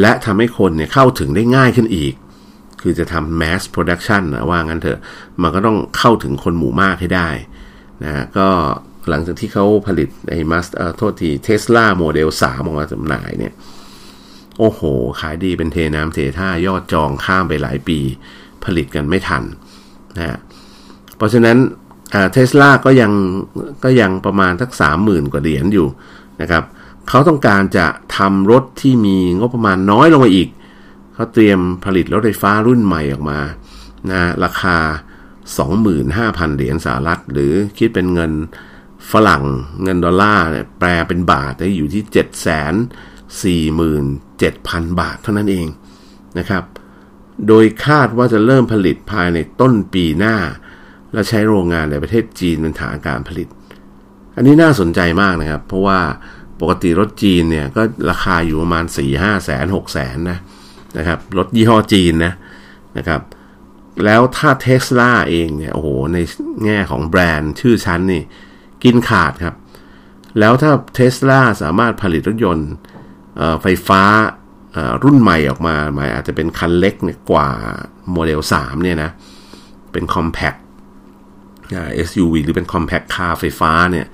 [0.00, 2.14] และทำให้คนเนี่ยเข้าถึงได้ง่ายขึ้นอีก
[2.82, 4.98] คือจะทำ mass production นะว่างั้นเถอะ
[5.42, 7.28] มันก็ต้องเข้าถึงคนหมู่มากให้ได้
[8.04, 8.48] นะก็
[9.08, 13.52] หลังจากที่เขาผลิตไอ้มัสเออโทษทีเทสลาโมเดล3ออกมาจำหน่ายเนี่ย
[14.58, 14.80] โอ้โห
[15.20, 17.98] ขายดีเป็นเทน้ำเทท่ายอดจองข้ามไปหลายปี
[18.64, 19.42] ผลิตกันไม่ทัน
[20.16, 20.38] นะ
[21.16, 21.56] เพราะฉะนั้น
[22.32, 23.12] เทสลาก็ยัง
[23.84, 25.88] ก็ยังประมาณทักสามหมื่นกว่าเหรียญอยู่
[26.40, 26.64] นะครับ
[27.08, 27.86] เขาต้องการจะ
[28.16, 30.48] ทำรถที่มีงบประมาณน้อยลงมาอีก
[31.14, 33.40] เขาเตรียมผลิตรถไฟฟ้ารุ่นใหม่ออกมา
[34.10, 34.76] นะราคา
[35.66, 38.32] 25,000 เหรียญสหรัฐ หรือคิดเป็นเงิน
[39.12, 39.44] ฝรั่ง
[39.82, 45.66] เงินดอลลาร์เนี่ยแปลเป็นบาทได้อยู่ที่7 4 7 0 0 0 บาทเท่านั้นเอง
[46.38, 46.64] นะครับ
[47.48, 50.36] โดยคาดว่าจะเริ่มผลิตภายในต้นปีหน้า
[51.12, 53.48] และใช้โรงงานในประเทศจีนเป็นฐานการผลิต
[54.36, 56.00] อันนี้น่าสนใจมากนะครับ เพราะว่า
[56.60, 60.38] ปกติรถจีนเนี่ยก็ราคาอยู่ประมาณ 4 5แสน6แสนนะ
[60.98, 62.32] นะครับรถยี่ห้อจีนนะ
[62.98, 63.20] นะครับ
[64.04, 66.18] แล้วถ้าเทสลาเองเนี่ยโอ้โหใน
[66.64, 68.22] แง่ของแบรนด์ชื่อชั้นนี่
[68.84, 69.54] กินขาดครับ
[70.38, 72.70] แล้วถ้าเทสลาสามารถผลิตรถยนต์
[73.62, 74.02] ไฟฟ้า
[75.04, 76.94] รุ่นใหม่ออกมาหมายอาจจะเป็นคันเล็ก
[77.30, 77.48] กว่า
[78.12, 79.10] โมเดล 3 เนี่ยนะ
[79.92, 80.58] เป็น compact
[82.08, 84.06] SUV หรือเป็น compact car ไฟฟ้าเนี่ย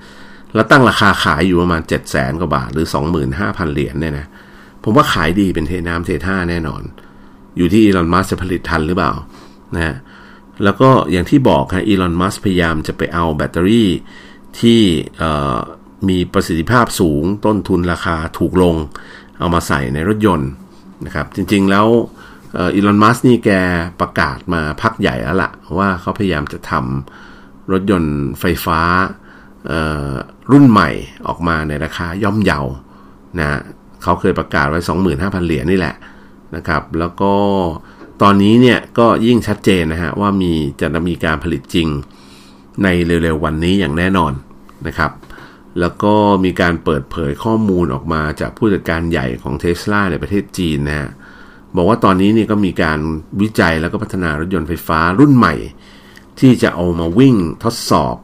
[0.53, 2.87] แล้วตั้งราคาขายอยู่ประมาณ 7 0 0แสนกว่าบาท หรือ
[3.29, 4.25] 25,000 เหรียญเนี่ยนะ
[4.83, 6.83] ผมว่าขายดีเป็นเทน้ำเทท่าแน่นอน
[7.57, 9.13] อยู่ที่อีลอนมัสจะผลิตทันหรือเปล่า
[9.75, 9.95] นะ
[10.63, 13.89] แล้วก็อย่างที่บอกฮะอีลอนมัสพยายามจะไปเอาแบตเตอรี่
[14.59, 14.81] ที่
[16.09, 18.75] มีประสิทธิภาพสูง ต้นทุนราคาถูกลง
[19.39, 20.49] เอามาใส่ในรถยนต์
[21.05, 21.87] นะครับ จริงๆแล้ว
[22.57, 23.51] อีลอนมัสนี่แก
[24.01, 28.79] ประกาศมาพักใหญ่แล้วละ่ะ ว่าเขาพยายามจะทำรถยนต์ไฟฟ้า
[30.51, 30.89] รุ่นใหม่
[31.27, 32.59] ออกมาในราคาย่อมเยา
[33.39, 33.59] นะ
[34.03, 35.95] เขาเคยประกาศไว้ 25,000 เหรียญนี่แหละ
[36.55, 37.33] นะครับ แล้วก็
[38.21, 41.87] ตอนนี้เนี่ยก็ยิ่งชัดเจนนะฮะว่ามีจะมีการผลิตจริง
[42.83, 44.33] ในเร็วๆวันนี้อย่างแน่นอน
[44.87, 45.11] นะครับ
[45.79, 46.13] แล้วก็
[46.45, 51.09] มีการเปิดเผยข้อมูลออกมาจากผู้จัดการใหญ่ของเท s l a ในประเทศจีนนะฮะ
[51.75, 52.99] บอกว่าตอนนี้นี่ก็มีการ
[53.41, 55.55] วิจัยแล้วก็พัฒนารถยนต์ไฟฟ้ารุ่นใหม่
[56.39, 58.15] ที่จะเอามาวิ่งทดสอบ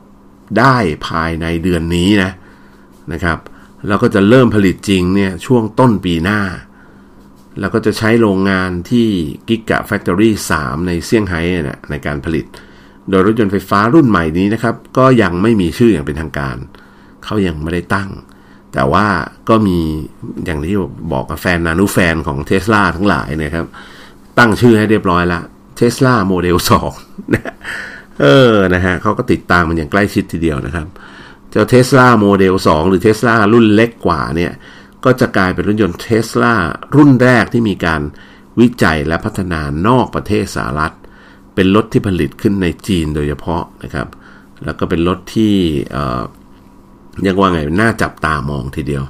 [0.59, 0.75] ได้
[1.07, 2.31] ภายในเดือนนี้นะ
[3.13, 3.37] นะครับ
[3.87, 6.41] แล้วก็จะเริ่มผลิตจริงเนี่ยช่วงต้นปีหน้า
[7.59, 9.07] แล้วก็จะใช้โรงงานที่
[9.47, 12.45] Gigafactory 3ในเซี่ยงไฮ้นะในการผลิต
[13.09, 16.57] โดยรถยนต์ไฟฟ้ารุ่นใหม่นี้นะครับ ก็ยังไม่มีชื่ออย่างเป็นทางการ
[17.23, 18.09] เขายังไม่ได้ตั้ง
[18.73, 19.07] แต่ว่า
[19.49, 19.77] ก็มี
[20.45, 20.75] อย่างที่
[21.11, 23.65] บอกกับแฟนนานุแฟนของเท s l a ทั้งหลายนะครับ
[24.37, 25.39] ตั้งชื่อให้เรียบร้อยละ
[25.75, 26.57] เท s l a โมเดล
[26.95, 27.55] 2นะ
[28.21, 30.87] เออนะฮะเขาก็ติดตามมันอย่างใกล้ชิดทีเดียวนะครับ
[31.49, 34.51] เจ้า Tesla Model 2หรือ Tesla รุ่นเล็กกว่าเนี่ย
[35.05, 36.53] ก็จะกลายเป็นรถยนต์เท s l a
[36.95, 38.01] รุ่นแรกที่มีการ
[38.59, 40.93] วิจัยและพัฒนานอกประเทศสหรัฐ
[41.55, 44.07] เป็นรถที่ผลิตขึ้นในจีนโดยเฉพาะนะครับ
[44.65, 45.53] แล้วก็เป็นรถที่
[47.25, 49.03] ยังว่าไงน่าจับตามองทีเดียว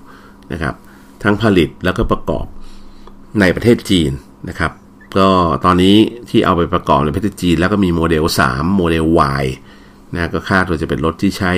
[0.51, 0.75] นะครับ
[1.23, 2.45] ทั้งผลิตแล้วก็ประกอบ
[3.39, 4.11] ในประเทศจีน
[4.49, 4.71] นะครับ
[5.17, 5.27] ก็
[5.65, 5.95] ตอนนี้
[6.29, 9.05] ที่เอาไปประกอบในประเทศจีน แล้วก็มีโมเดล 3 โมเดล
[9.41, 9.45] Y
[10.13, 11.53] นะก็คาดว่าจะเป็นรถที่ใช้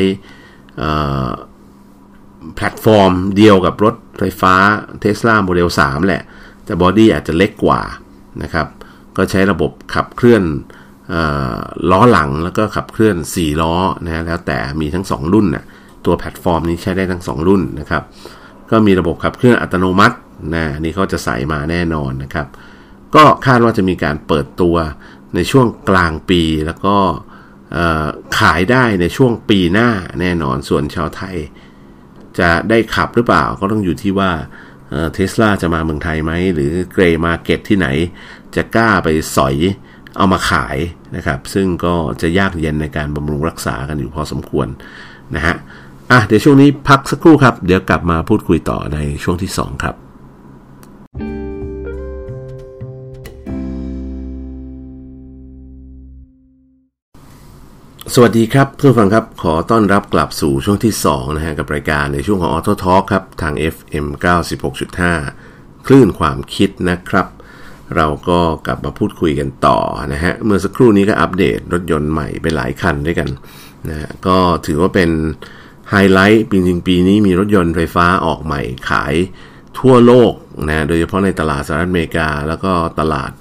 [2.55, 4.55] แพลตฟอร์มเดียวกับรถไฟฟ้า
[5.03, 6.23] Tesla Model 3 แหละ
[6.65, 7.81] แต่ body อาจจะเล็กกว่า
[8.43, 8.67] นะครับ
[9.17, 10.43] ก็ใช้ระบบขับเคลื่อน
[11.91, 13.73] ล้อหลังแล้วก็ขับเคลื่อน 4 ล้อ
[14.05, 15.65] นะแล้วแต่มีทั้ง 2 รุ่นนะ
[16.05, 18.03] ตัวแพลตฟอร์มนี้ใช้ได้ทั้ง 2 รุ่นนะครับ
[18.71, 20.15] ก็มีระบบขับเคลื่อนอัตโนมัติ
[20.55, 22.47] นะนี่เขาจะใส่มาแน่นอนนะครับ
[23.15, 24.75] ก็คาดว่าจะมีการเปิดตัว
[25.35, 26.95] ในช่วงกลางปีแล้วก็
[28.39, 31.35] ขายได้ในช่วงปีหน้าแน่นอนส่วนชาวไทย
[32.39, 34.31] จะได้ขับหรือเปล่าก็ต้องอยู่ที่ว่า
[35.13, 37.87] เทสลาจะมาเมืองไทยไหม หรือเกรย์มาเก็ตที่ไหน
[38.55, 39.55] จะกล้าไปสอย
[40.17, 40.77] เอามาขาย
[41.15, 44.67] นะครับ ซึ่งก็จะยากเย็นในการบำรุงรักษากันอยู่พอสมควร
[45.35, 45.55] นะฮะ
[46.11, 49.95] อะเดี๋ยวช่วงนี้พักสักครู่ครับ เดี๋ยวกลับมาพูดคุยต่อในช่วงที่ 2 ครับ
[58.13, 64.05] สวัสดีครับเพื่อนฟังครับ ขอต้อนรับกลับสู่ช่วงที่ 2 นะฮะ กับรายการในช่วงของ Auto Talk ครับ ทาง FM
[64.77, 67.27] 96.5 คลื่นความคิดนะครับ
[67.95, 69.79] เราก็กลับมาพูดคุยกันต่อ
[70.13, 73.29] นะฮะ เมื่อสักครู่นี้ก็อัปเดตรถยนต์ใหม่ไปหลายคันด้วยกัน
[73.89, 75.11] นะฮะก็ถือว่าเป็น
[75.91, 79.13] ไฮไลท์ปีจริงปีนี้มีรถยนต์ไฟฟ้าออกใหม่ขาย
[79.79, 80.33] ทั่วโลก
[80.67, 83.31] นะโดยเฉพาะในตลาดสหรัฐอเมริกา แล้วก็ตลาด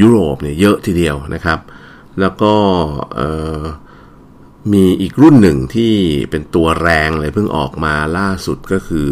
[0.00, 1.58] ยุโรปเนี่ยเยอะทีเดียวนะครับ
[2.20, 2.54] แล้วก็
[4.72, 5.94] มีอีกรุ่นหนึ่งที่
[6.30, 9.08] เป็นตัวแรงเลยเพิ่งออกมาล่าสุดก็คือ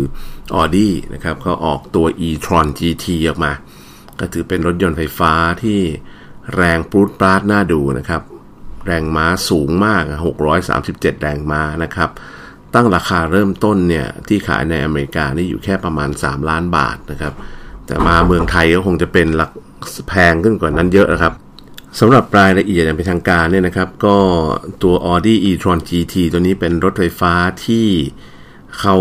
[0.55, 3.53] Audi นะครับเขาออกตัว e-tron GT ออกมา
[4.19, 5.81] ก็ถือเป็นรถยนต์ไฟฟ้าที่
[6.57, 8.23] แรงปรูดปราดน่าดูนะครับ
[8.87, 10.03] แรงม้าสูงมาก
[10.63, 12.11] 637 แรงม้านะครับ
[12.75, 17.35] ตั้งราคาเริ่มต้นเนี่ยที่ขายในอเมริกานี่อยู่แค่ประมาณ 3 ล้านบาทนะครับ
[17.87, 19.51] แต่มาเมืองไทยก็คงจะเป็นหลัก
[20.09, 21.35] แพงขึ้นกว่านั้นเยอะนะครับ
[22.01, 24.17] สำหรับรายละเอียดอย่างเป็นทางการเนี่ยนะครับ ก็
[24.83, 27.33] ตัว Audi e-tron GT ตัวนี้เป็นรถไฟฟ้า
[27.65, 27.87] ที่
[28.79, 28.97] เขา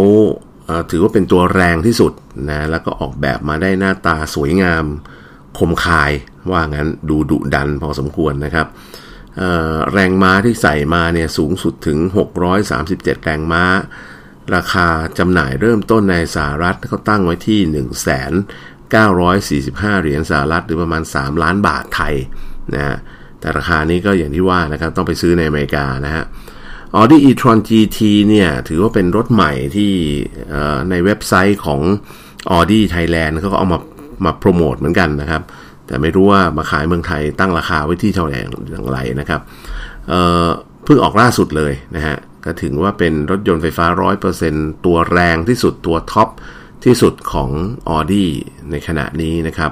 [0.89, 2.13] ถือว่าเป็นตัวแรงที่สุด
[2.49, 4.83] นะแล้วก็ออกแบบมาได้หน้าตาสวยงาม
[5.57, 6.11] คมคาย
[6.51, 8.67] ว่างั้นดูดุดันพอสมควรนะครับ
[9.93, 11.97] แรงม้าที่ใส่มาเนี่ยสูงสุดถึง
[12.61, 13.63] 637 แรงม้า
[14.55, 17.87] ราคาจำหน่ายเริ่มต้นในสหรัฐเขาตั้งไว้ที่ 1
[18.93, 22.15] 945 เหรียญสหรัฐหรือประมาณ 3 ล้านบาทไทย
[22.75, 22.97] นะ
[23.39, 26.23] แต่ราคานี้ก็อย่างที่ว่านะครับ ต้องไปซื้อในอเมริกานะฮะ
[26.95, 29.91] Audi e-tron GT เนี่ย ถือว่าเป็นรถใหม่ที่
[30.89, 31.81] ในเว็บไซต์ของ
[32.51, 33.79] Audi Thailand เขาก็เอามา
[34.25, 35.41] มาโปรโมทเหมือนกันนะครับ
[35.87, 38.37] แต่ไม่รู้ว่ามาขายเมืองไทยตั้งราคาไว้ที่เท่าไหร่
[38.71, 39.41] อย่างไรนะครับ
[40.07, 43.85] เพิ่งออกล่าสุดเลยนะฮะก็ถือว่าเป็นรถยนต์ไฟฟ้า
[44.35, 46.29] 100%ตัวแรงที่สุดตัวท็อป
[46.85, 47.49] ที่สุดของ
[47.89, 48.25] Audi
[48.71, 49.71] ในขณะนี้นะครับ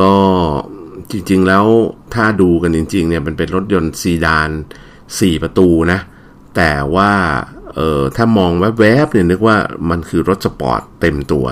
[0.00, 0.12] ก็
[1.10, 1.64] จริงๆแล้ว
[2.14, 4.48] ถ้าดูกันจริงๆเนี่ยมันเป็นรถยนต์ซีดาน
[4.96, 6.00] 4 ประตูนะ
[6.56, 7.12] แต่ว่า
[7.74, 9.56] เออถ้ามองแวบๆเนี่ยนึกว่า
[9.90, 11.46] มันคือรถสปอร์ตเต็มตัว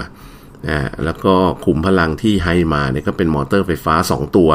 [0.68, 1.34] นะแล้วก็
[1.64, 4.50] ขุมพลังที่ให้มาเนี่ยก็เป็นมอเตอร์ไฟฟ้า 2 ตัว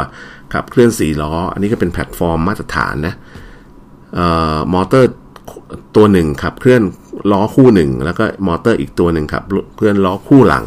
[0.53, 3.15] ขับเคลื่อน 4 ล้อ อันนี้ก็เป็นแพลตฟอร์มมาตรฐานนะ
[4.15, 5.09] เอ่อมอเตอร์
[5.95, 6.81] ตัวหนึ่งขับเคลื่อน
[7.31, 9.43] ล้อคู่หน้าแล้วก็มอเตอร์อีกตัวหนึ่งขับ
[9.75, 10.65] เคลื่อนล้อคู่หลัง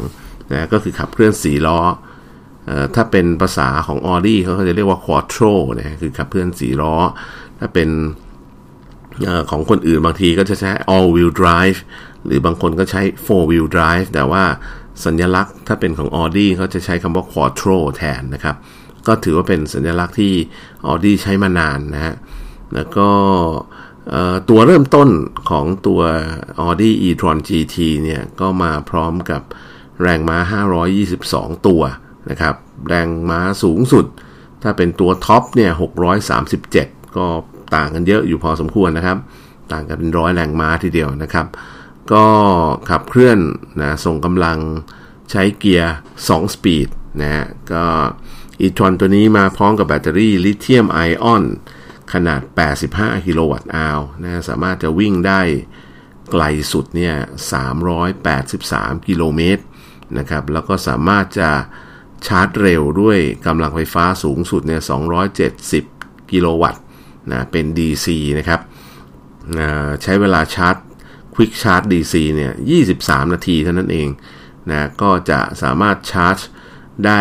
[0.51, 1.79] นะก็คือขับเคลื่อน4ล้อ
[2.95, 6.95] ถ้าเป็นภาษาของ Audi เขาจะเรียกว่า Quattro นะคือขับเคลื่อนสี่ล้อ
[7.59, 11.79] ถ้าเป็นของคนอื่นบางทีก็จะใช้ all wheel drive
[12.25, 14.43] หรือบางคนก็ใช้ four wheel drive แต่ว่า
[15.05, 18.55] สัญลักษณ์ถ้าเป็นของ Audi เขาจะใช้คำว่า Quattro แทนนะครับ
[19.07, 20.33] ก็ถือว่าเป็นสัญลักษณ์ที่
[20.87, 22.15] Audi ใช้มานานนะฮะ
[22.75, 23.09] แล้วก็
[24.49, 25.09] ตัวเริ่มต้น
[25.49, 26.01] ของตัว
[26.61, 29.41] Audi e-tron GT เนี่ยก็มาพร้อมกับ
[30.01, 30.61] แรงม้า
[31.01, 31.81] 522 ตัว
[32.29, 32.55] นะครับ
[32.87, 34.05] แรงม้าสูงสุด
[34.63, 35.71] ถ้าเป็นตัวท็อปเนี่ย
[36.43, 37.25] 637 ก็
[37.75, 39.17] ต่างกันเยอะอยู่พอสมควรนะครับ
[39.71, 41.45] ต่างกันเป็นร้อยแรงม้าทีเดียวนะครับ
[42.13, 42.25] ก็
[42.89, 43.39] ขับเคลื่อน
[43.81, 44.57] นะส่งกำลัง
[45.31, 46.87] ใช้เกียร์ 2 สปีด
[47.21, 47.83] นะฮะก็
[48.61, 51.43] e-tron ตัวนี้มาพร้อมกับแบตเตอรี่ลิเธียมไอออน
[52.13, 52.41] ขนาด
[52.83, 55.41] 85 กิโลวัตต์อาวร์นะสามารถจะวิ่งได้
[56.31, 57.15] ไกลสุดเนี่ย
[58.31, 59.63] 383 กิโลเมตร
[60.17, 61.49] นะครับ แล้วก็สามารถจะ
[62.27, 64.81] ชาร์จเร็วด้วยกำลังไฟฟ้าสูงสุดเนี่ย
[65.55, 66.83] 270 กิโลวัตต์
[67.31, 68.07] นะ เป็น DC
[68.39, 68.61] นะครับ
[70.03, 70.75] ใช้เวลาชาร์จ
[71.35, 72.51] Quick Charge DC เนี่ย
[72.91, 74.09] 23 นาทีเท่านั้นเอง
[74.69, 76.37] นะก็จะสามารถชาร์จ
[77.05, 77.19] ได้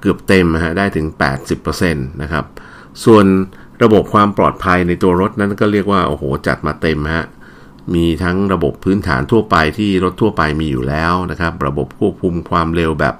[0.00, 1.06] เกือบเต็มฮะได้ถึง
[1.50, 2.44] 80%นะครับ
[3.04, 3.26] ส่วน
[3.82, 7.24] ระบบความปลอดภัยในตัวรถนั้นก็เรียกว่า โอ้โห จัดมาเต็มฮะ
[7.94, 13.14] มีทั้งระบบพื้นฐานทั่วไปที่รถทั่วไปมีอยู่แล้วนะครับ ระบบควบคุมความเร็วแบบ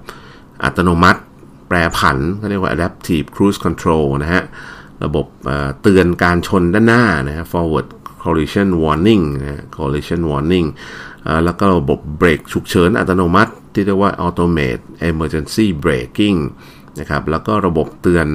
[0.64, 1.20] อัตโนมัติ
[1.68, 4.42] แปรผันก็เรียกว่า adaptive cruise control นะฮะ
[5.04, 5.26] ระบบ
[5.82, 7.86] เตือนการชนด้านหน้านะฮะ forward
[8.22, 10.66] collision warning นะ collision warning
[11.44, 16.38] แล้วก็ระบบเบรกฉุกเฉินอัตโนมัติ ที่เรียกว่า automate emergency braking
[17.00, 18.26] นะครับ แล้วก็ระบบเตือน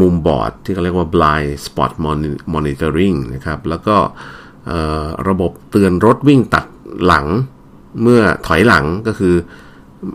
[0.00, 1.92] มุมบอดที่เขาเรียกว่า blind spot
[2.54, 3.96] monitoring นะครับ แล้วก็
[5.28, 6.66] ระบบเตือนรถวิ่งตัด
[7.04, 7.26] หลัง
[8.02, 9.34] เมื่อถอยหลังก็คือ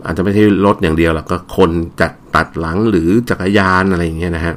[0.04, 1.70] อาจจะไม่ใช่รถอย่างเดียวหรอกก็คน
[2.00, 4.54] จัดตัดหลังหรือจักรยานอะไรอย่างเงี้ยนะฮะ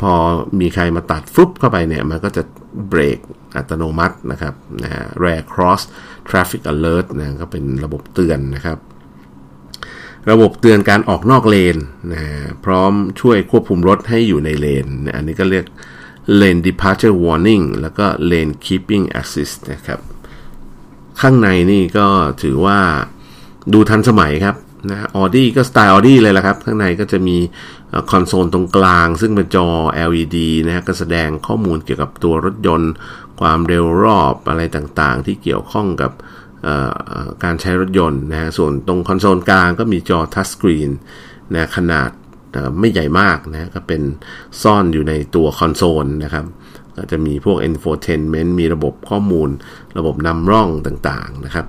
[0.00, 0.12] พอ
[0.60, 2.42] มีใครมาตัดฟลุปเข้าไปเนี่ยมันก็จะ
[2.88, 3.18] เบรก
[3.56, 5.82] อัตโนมัตินะครับนะฮะ Rare Cross
[6.28, 8.78] Traffic Alert นะก็เป็นระบบเตือนนะครับ
[10.30, 11.76] ระบบเตือนการออกนอกเลน
[12.12, 12.22] นะ
[12.64, 14.86] พร้อมช่วยควบคุมรถให้อยู่ในเลน
[15.16, 15.64] อันนี้ก็เรียก
[16.40, 20.00] Lane Departure Warning แล้วก็ Lane Keeping Assist นะครับ
[21.20, 22.06] ข้างในนี่ก็
[22.42, 22.78] ถือว่า
[23.72, 24.56] ดูทันสมัยครับ
[24.90, 27.36] นะออดี้ก็สไตล์ออดี้เลยละครับ ข้างในก็จะมี
[28.10, 29.68] คอนโซลตรงกลาง ซึ่งเป็นจอ
[30.08, 32.92] LED นะก็แสดงข้อมูลเกี่ยวกับตัวรถยนต์
[33.40, 36.12] ความเร็วรอบอะไรต่างๆ ที่เกี่ยวข้องกับ
[37.44, 40.90] การใช้รถยนต์นะฮะส่วนตรงคอนโซลกลางก็มีจอ touch screen
[41.54, 42.10] นะขนาด
[42.78, 44.02] ไม่ใหญ่มากนะก็เป็น
[44.62, 46.44] ซ่อนอยู่ในตัวคอนโซลนะครับ
[46.96, 49.48] ก็จะมีพวก infotainment มีระบบข้อมูล
[49.98, 51.66] ระบบนำร่องต่างๆนะครับ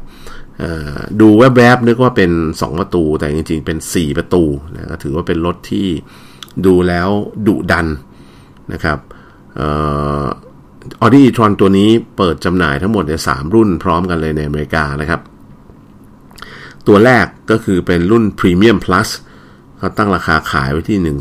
[1.22, 4.43] ดูแวบๆนึกว่าเป็น 2 ประตู แต่จริงๆ เป็น 4 ประตู
[4.76, 5.88] นะก็ถือว่าเป็นรถที่
[6.65, 7.10] ดูแล้ว
[7.48, 7.88] ดุดัน
[8.74, 9.00] นะครับ
[9.62, 9.63] อ
[11.06, 15.22] อดี้อีทรอนตัวนี้เปิดจำหน่ายทั้งหมดในสรุ่นพร้อมกันเลยในอเมริกานะครับ
[16.88, 19.10] ตัวแรกก็คือเป็นรุ่น Premium Plus
[19.78, 21.15] เขาตั้งราคาขายไว้ที่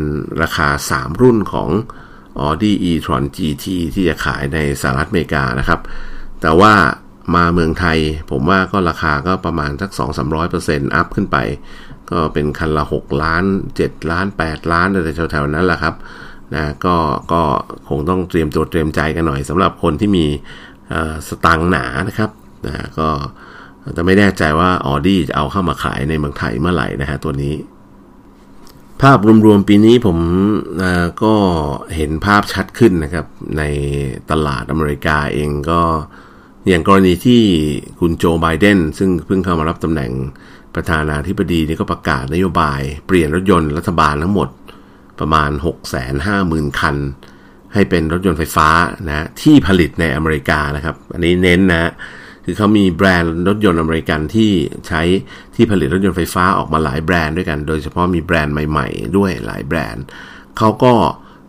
[0.43, 1.71] ราคา 3 รุ่นของ
[2.47, 5.81] Audi e-tron GT ที่จะขายในสหรัฐอเมริกานะครับ
[6.41, 6.75] แต่ว่า
[7.35, 7.99] มาเมืองไทย
[8.31, 9.91] ผมว่าก็ราคาก็ประมาณสัก
[10.43, 11.37] 2-300%อัพขึ้นไป
[12.11, 13.45] ก็เป็นคันละ 6 ล้าน
[13.79, 15.95] 7 ล้าน 8 ล้านอะไรแถวๆนั้นแหละครับ
[16.55, 16.97] นะก็
[17.33, 17.43] ก็
[17.89, 20.27] คงต้องเตรียมตัวเตรียมใจกันหน่อยสำหรับคนที่มี
[21.29, 22.31] สตังหนานะครับ
[22.67, 23.09] นะก็
[23.97, 27.55] จะไม่แน่ใจว่าออดี้จะเอาเข้ามาขายในเมืองไทยเมื่อไหร่นะฮะตัวนี้
[29.03, 30.19] ภาพรวมๆปีนี้ผม
[31.23, 31.35] ก็
[31.97, 33.27] เห็นภาพชัดขึ้นนะครับ
[33.59, 33.63] ใน
[34.31, 35.81] ตลาดอเมริกาเองก็
[36.69, 37.43] อย่างกรณีที่
[38.01, 40.13] คุณโจไบเดนซึ่งเพิ่งเข้ามารับตำแหน่ง
[40.75, 44.49] ประธานาธิบดีนี่ก็ประกาศนโยบาย เปลี่ยนรถยนต์รัฐบาลทั้งหมด
[45.21, 45.51] ประมาณ
[46.15, 46.97] 650,000 คัน
[47.75, 48.69] ให้เป็นรถยนต์ไฟฟ้า
[49.09, 51.93] นะที่ผลิตในอเมริกานะครับ อันนี้เน้นนะ
[52.45, 54.51] คือเขามีแบรนด์รถยนต์อเมริกันที่
[54.89, 55.03] ใช้
[55.55, 60.05] ที่ผลิตรถยนต์ไฟฟ้าออกมาหลายแบรนด์ด้วยกัน โดยเฉพาะมีแบรนด์ใหม่ ๆ ด้วยหลายแบรนด์
[60.59, 60.93] เขาก็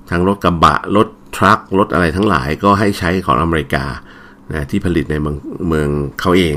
[0.09, 3.85] ทั้งรถกระบะรถทรัครถอะไรทั้งหลายก็ให้ใช้ของอเมริกา
[4.51, 6.55] นะที่ผลิตในเมืองเมืองเขาเอง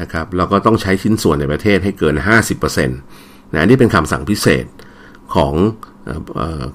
[0.00, 2.14] นะครับแล้วก็ต้องใช้ชิ้นส่วนในประเทศให้เกิน
[2.54, 4.66] 50%นะนี่เป็นคำสั่งพิเศษ
[5.34, 5.54] ของ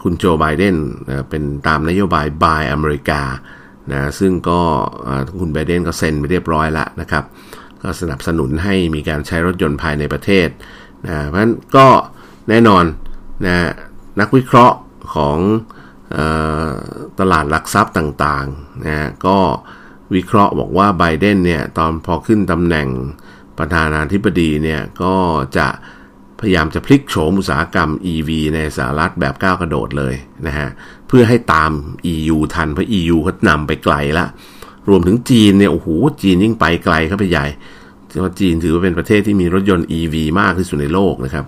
[0.03, 0.75] คุณโจไบเดน
[1.29, 3.21] เป็นตามนโยบาย Buy อเมริกา
[3.91, 4.59] นะซึ่งก็
[5.39, 7.23] คุณไบเดนก็เซ็นไปเรียบร้อยล้วนะครับ
[7.81, 10.47] ก็สนับสนุนให้มีการใช้รถยนต์ภายในประเทศ
[11.07, 11.87] นะเพราะฉะนั้นก็
[12.49, 12.85] แน่นอน
[13.45, 13.57] นะ
[14.19, 14.77] นักวิเคราะห์
[15.15, 15.37] ของ
[17.19, 19.37] ตลาดหลักทรัพย์ต่างๆนะก็
[20.15, 22.87] วิเคราะห์บอกว่าไบเดนเนี่ยตอนพอขึ้นตำแหน่ง
[23.57, 25.15] ประธานาธิบดีเนี่ยก็
[25.57, 25.67] จะ
[26.43, 30.13] พยายามจะพลิกโฉมอุตสาหกรรม EV ในสหรัฐแบบก้าวกระโดดเลย
[30.47, 30.69] นะฮะ
[31.07, 31.71] เพื่อให้ตาม
[32.13, 34.25] EU ทันเพราะ EU เขานำไปไกลละ
[34.89, 35.87] รวมถึงจีนเนี่ยโอ้โห
[36.21, 37.45] จีนยิ่งไปไกลเข้าไปใหญ่
[38.19, 41.45] เพราะจีนถือว่าเป็นประเทศที่มีรถยนต์ EV มากที่สุดในโลกนะครับ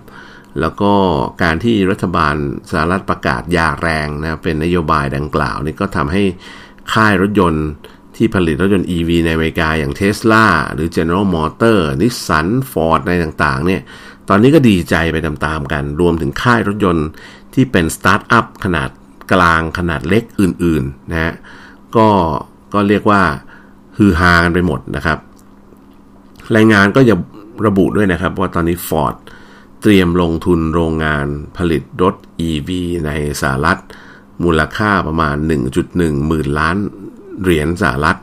[0.60, 0.92] แล้วก็
[1.42, 2.34] การที่รัฐบาล
[2.70, 6.22] สหรัฐประกาศยาแรงนะเป็นนโยบายดังกล่าวนี่ก็ทำให้
[6.92, 7.66] ค่ายรถยนต์
[8.16, 13.82] ที่ผลิตรถยนต์ EV ในอเมริกาอย่าง Tesla หรือ General Motors Nissan Ford อะไรต่างๆเนี่ย
[14.28, 17.08] ตอนนี้ก็ดีใจไปตามๆกัน รวมถึงค่ายรถยนต์
[17.54, 18.90] ที่เป็นสตาร์ทอัพขนาด
[19.32, 21.32] กลางขนาดเล็กอื่นๆนะฮะ
[21.96, 22.08] ก็
[22.74, 23.22] ก็เรียกว่า
[23.96, 25.18] ฮือฮากันไปหมดนะครับ
[26.56, 27.14] รายงานก็จะ
[27.66, 29.16] ระบุด้วยนะครับ ว่าตอนนี้ Ford
[29.82, 32.14] เตรียมลงทุนโรงงานผลิตรถ
[32.48, 32.70] EV
[33.06, 33.10] ใน
[33.40, 33.78] สหรัฐ
[34.44, 35.36] มูลค่าประมาณ
[35.82, 36.76] 1.1 หมื่นล้าน
[37.42, 38.18] เหรียญสหรัฐ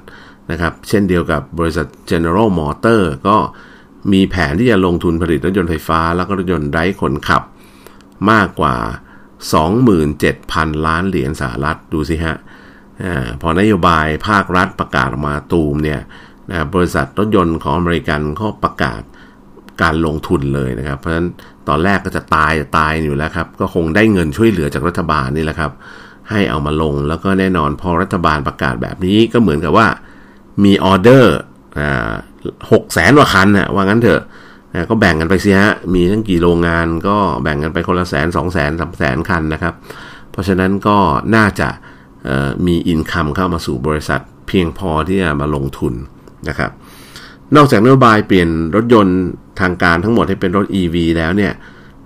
[0.52, 3.38] นะครับ เช่นเดียวกับบริษัท General Motor ก็
[4.12, 7.44] มีแผนที่จะลงทุนผลิตรถยนต์ไฟฟ้า แล้วก็รถยนต์ไร้คนขับ
[8.32, 8.76] มากกว่า
[10.00, 12.38] 27,000 ล้านเหรียญสหรัฐดูสิฮะ
[13.04, 13.06] อ
[13.42, 16.02] พอนโยบายภาครัฐประกาศออกมาตูมเนี่ย
[16.50, 19.02] นะบริษัทรถยนต์ของอเมริกันเขาประกาศ
[19.82, 21.28] การลงทุนเลยนะครับ เพราะฉะนั้น
[21.68, 25.72] ตอนแรกก็จะตายจะตายอยู่แล้วครับ ก็คงได้เงินช่วยเหลือจากรัฐบาลนี่แหละครับ
[26.30, 29.88] ให้เอามาลงแล้วก็แน่นอนพอรัฐบาลประกาศแบบนี้ก็เหมือนกับว่า
[30.64, 31.38] มีออเดอร์
[32.72, 34.22] หกแสนกว่าคันนะว่างั้นเถอะ
[34.90, 39.74] ก็แบ่งกันไปสิฮะ มีทั้งกี่โรงงานก็แบ่งกันไปคนละแสนสองแสนสามแสนคันนะครับ
[40.32, 40.98] เพราะฉะนั้นก็
[41.36, 41.70] น่าจะ
[42.68, 45.94] มีอินคัมเข้ามาสู่บริษัทเพียงพอที่จะมาลงทุน
[46.50, 46.72] นะครับ
[47.56, 49.20] นอกจากนโยบายเปลี่ยนรถยนต์
[49.62, 51.54] ทางการทั้งหมดให้เป็นรถ EV แล้วเนี่ย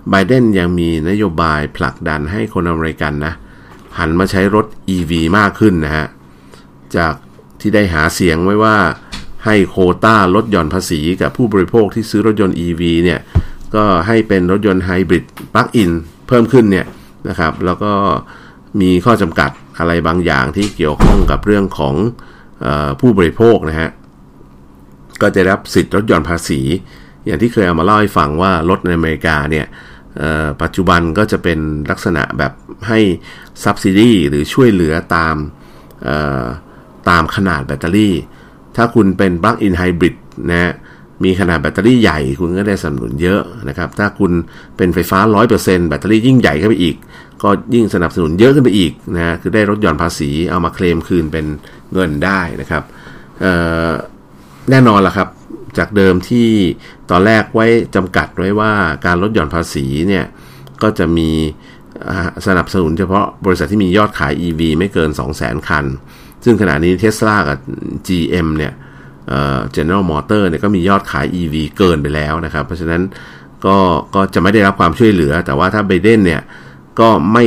[0.09, 3.33] ไบเดนยังมีนโยบายผลักดันให้คนอเมริกันนะ
[3.97, 6.07] หันมาใช้รถ EV มากขึ้นนะฮะ
[6.97, 7.13] จาก
[7.59, 8.75] ที่ได้หาเสียงไว้ว่า
[9.45, 13.19] ให้โคต้าลดหย่อนภาษีกับผู้บริโภคที่ซื้อรถยนต์ EV เนี่ย
[13.75, 15.23] ก็ให้เป็นรถยนต์ไฮบริด
[15.53, 15.91] ปลั๊กอิน
[16.27, 16.85] เพิ่มขึ้นเนี่ย
[17.29, 17.91] นะครับแล้วก็
[18.81, 21.95] มีข้อจำกัดอะไรบางอย่างที่เกี่ยวข้องกับเรื่องของ
[22.65, 22.67] อ
[22.99, 23.89] ผู้บริโภคนะฮะ
[25.21, 26.59] ก็จะรับสิทธิ์รถยนต์ภาษี
[27.25, 29.65] อย่างที่เคยเอามาเล่าให้ฟังว่ารถในอเมริกาเนี่ย
[30.61, 31.59] ปัจจุบันก็จะเป็น
[31.91, 32.53] ลักษณะแบบ
[32.87, 32.99] ให้
[33.63, 35.35] subsidy หรือช่วยเหลือตาม
[37.09, 38.15] ตามขนาดแบตเตอรี่
[38.77, 40.15] ถ้าคุณเป็นปลั๊กอินไฮบริด
[40.49, 40.73] นะ
[41.23, 44.31] มีขนาดแบตเตอรี่ใหญ่คุณก็ได้สนับสนุนเยอะนะครับ ถ้าคุณ
[44.77, 45.19] เป็นไฟฟ้า
[45.53, 46.95] 100%แบตเตอรี่ยิ่งใหญ่ขึ้นไปอีก
[47.43, 51.45] ก็ยิ่งสนับสนุนเยอะขึ้นไปอีกนะคือได้ลดหย่อนภาษีเอามาเคลมคืนเป็น
[51.93, 52.83] เงินได้นะครับ
[54.69, 55.27] แน่นอนล่ะครับ
[55.77, 56.49] จากเดิมที่
[57.11, 58.73] ตอนแรกไว้จำกัดไว้ว่า
[59.05, 60.25] การลดหย่อนภาษีเนี่ย
[60.81, 61.29] ก็จะมี
[62.47, 65.09] สนับสนุนเฉพาะบริษัทที่มียอดขาย EV ไม่เกิน
[65.39, 65.85] 200,000 คัน
[66.43, 67.57] ซึ่งขณะนี้เทสลากับ
[68.07, 68.73] GM เนี่ย
[69.27, 73.01] เอ่อ General Motor เนี่ยก็มียอดขาย EV เกินไปแล้วนะครับ เพราะฉะนั้น
[73.65, 73.77] ก็
[74.15, 76.41] ก็จะไม่ได้รับความช่วยเหลือ แต่ว่าถ้าไบเดนเนี่ย
[76.99, 77.45] ก็ไม่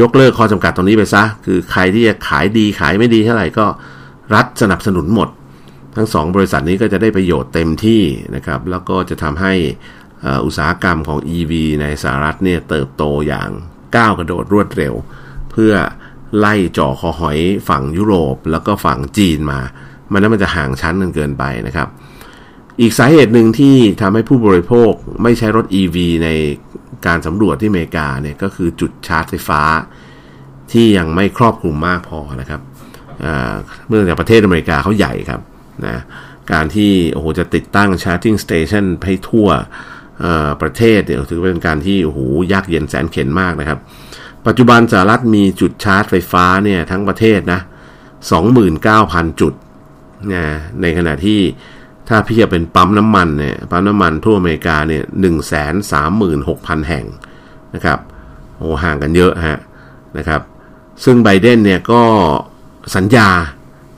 [0.00, 3.66] ยกเลิกข้อจำกัดตรงนี้ไปซะ คือใครที่จะขายดีขายไม่ดีเท่าไหร่ก็
[4.34, 5.28] รัฐสนับสนุนหมด
[5.96, 8.02] ทั้งสองบริษัทนี้ก็จะได้ประโยชน์เต็มที่
[8.36, 9.54] นะครับ แล้วก็จะทำให้
[10.44, 13.48] อุตสาหกรรมของ EV ในสหรัฐเนี่ยเติบโตอย่าง
[13.96, 14.94] ก้าวกระโดดรวดเร็ว
[15.50, 15.72] เพื่อ
[16.38, 19.60] ไล่จ่อคอหอยฝั่งยุโรป แล้วก็ฝั่งจีนมา
[20.12, 21.88] มันนั้นมันจะห่างชั้นกันเกินไปนะครับ
[22.80, 26.28] อีกสาเหตุหนึ่งที่ทำให้ผู้บริโภคไม่ใช้รถ EV ใน
[27.06, 29.62] การสำรวจที่อเมริกาเนี่ยก็คือจุดชาร์จไฟฟ้า
[30.72, 32.60] ที่ยังไม่ครอบคลุมมากพอนะครับ
[33.88, 35.40] เมื่อจากประเทศอเมริกาเขาใหญ่ครับ
[35.86, 36.02] นะ
[36.52, 39.48] การที่โอ้โหจะติดตั้งชาร์จิ่งสเตชันให้ทั่ว
[40.62, 42.20] ประเทศเนี่ยถือเป็นการที่โอ้โห
[42.52, 43.78] ยากเย็นแสนเข็นมากนะครับ
[44.48, 47.60] ปัจจุบันสหรัฐมีจุดชาร์จไฟฟ้าเนี่ยทั้งประเทศนะ
[48.70, 49.52] 29,000 จุด
[50.32, 50.44] นะ
[50.80, 51.40] ในขณะที่
[52.08, 57.06] ถ้าพี่จะเป็นปั๊มน้ำมันเนี่ยปั๊มน้ำมันทั่วอเมริกาเนี่ยหนึ่งแสนสามหมื่นหกพันแห่ง
[57.74, 57.98] นะครับ
[58.56, 59.58] โอ้ห่างกันเยอะฮะ
[60.18, 60.42] นะครับ
[61.04, 62.02] ซึ่งไบเดนเนี่ยก็
[62.96, 63.28] สัญญา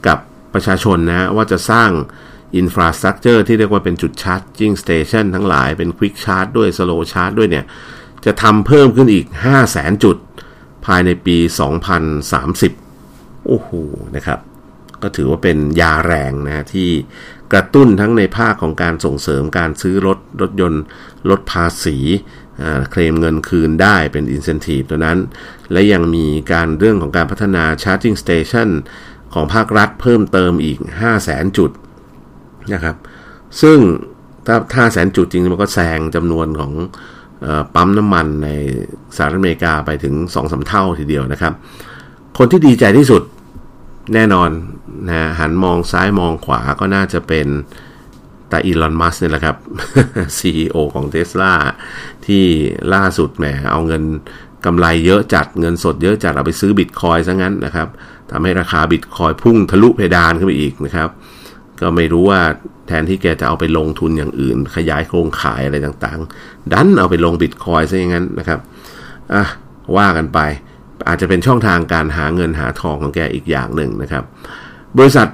[0.06, 0.18] กับ
[0.54, 1.90] ประชาชนนะว่าจะสร้าง
[2.56, 7.64] infrastructure ที่เรียกว่าเป็นจุด charging station ทั้งหลายเป็น quick charge ด้วย slow charge ด้วยเนี่ย
[8.24, 10.16] จะทำเพิ่มขึ้นอีก 5 0 0แสนจุด
[10.86, 11.36] ภายในปี
[12.62, 13.70] 2030 โอ้โห
[14.16, 14.38] นะครับ
[15.02, 16.88] ก็ถือว่าเป็นยาแรงนะที่
[17.52, 20.82] กระตุ้นทั้งในภาคของการส่งเสริมการซื้อรถ รถยนต์
[21.30, 21.98] ลดภาษี
[22.90, 25.18] เคลมเงินคืนได้เป็น incentive ตัวนั้น
[25.72, 28.68] และยังมีการเรื่องของการพัฒนา charging station
[29.34, 31.70] ของภาครัฐเพิ่มเติมอีก 5 0 0แสนจุด
[32.72, 32.96] นะครับ
[33.62, 33.78] ซึ่ง
[34.46, 36.72] ถ้าถ้าแสนจุดจริงมันก็แซงจำนวนของ
[37.74, 38.48] ปั๊มน้ำมันใน
[39.16, 41.52] สหรัฐอเมริกาไปถึง2อสเท่าทีเดียวนะครับ
[42.38, 43.22] คนที่ดีใจที่สุด
[44.14, 44.50] แน่นอน
[45.08, 47.46] นะหันมองซ้ายมองขวาก็น่าจะเป็น
[48.48, 49.56] แตาอีลอน มัสเนี่ยแหละครับ
[50.38, 51.54] CEO ของเท s l a
[52.26, 52.44] ที่
[52.94, 54.02] ล่าสุดแหมเอาเงิน
[54.64, 57.88] กำไรเยอะจัดเงินสดเยอะจัด เอาไปซื้อบิตคอยซะงั้นนะครับ
[58.30, 61.08] ทำให้ราคาบิตคอยพุ่งทะลุเพดานขึ้นไปอีกนะครับ
[61.80, 62.40] ก็ไม่รู้ว่า
[62.86, 68.60] แทนที่แกจะเอาไปลงทุนอย่างอื่น ขยายโครงข่ายอะไรต่างๆ ดันเอาไปลงบิตคอยซะอย่างนั้นนะครับ
[69.32, 69.44] อะ
[69.96, 70.38] ว่ากันไป
[71.08, 74.24] อาจจะเป็นช่องทางการหาเงินหาทองของแกอีกอย่างหนึ่งนะครับ
[74.98, 75.28] บริษัท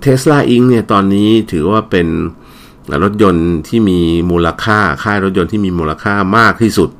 [0.00, 2.08] เทสลาอิงเนี่ยตอนนี้ถือว่าเป็น
[3.04, 4.00] รถยนต์ที่มี
[4.30, 6.90] มูลค่าค่ายรถยนต์ที่มีมูลค่ามากที่สุด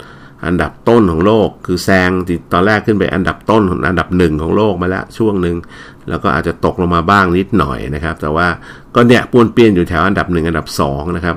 [0.46, 2.10] อันดับต้นของโลก คือแซง
[2.52, 5.56] ตอนแรกขึ้นไปอันดับต้นอันดับหนึ่งของโลกมาแล้วช่วงหนึ่ง
[6.08, 8.46] แล้วก็อาจจะตกลงมาบ้างนิดหน่อยนะครับ แต่ว่า
[8.94, 11.36] ก็เนี่ยป้วนเปี้ยนอยู่แถวอันดับหนึ่งอันดับสองนะครับ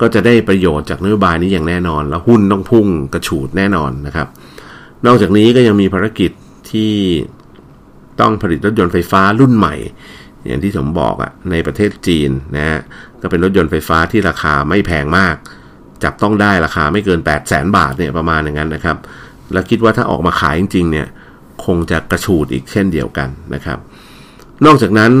[0.00, 4.28] ก็จะได้ประโยชน์จากนโยบายนี้อย่างแน่นอน แล้วหุ้นต้องพุ่งกระฉูดแน่นอนนะครับ
[5.06, 6.30] นอกจากนี้ก็ยังมีภารกิจ
[6.70, 6.92] ที่
[8.20, 9.74] ต้องผลิตรถยนต์ไฟฟ้ารุ่นใหม่
[10.46, 12.80] อย่างที่ผมบอกอะในประเทศจีนนะฮะ
[13.20, 15.36] ก็เป็นรถยนต์ไฟฟ้าที่ราคาไม่แพงมาก
[16.04, 18.96] จับต้องได้ราคาไม่เกิน 8 0 0แสนบาทเนี่ยประมาณอย่างนั้นนะครับ
[19.52, 21.06] แล้วคิดว่าถ้าออกมาขายจริงๆเนี่ย
[21.64, 23.78] คงจะกระฉูดอีกเช่นเดียวกันนะครับ
[24.66, 25.12] นอกจากนั้น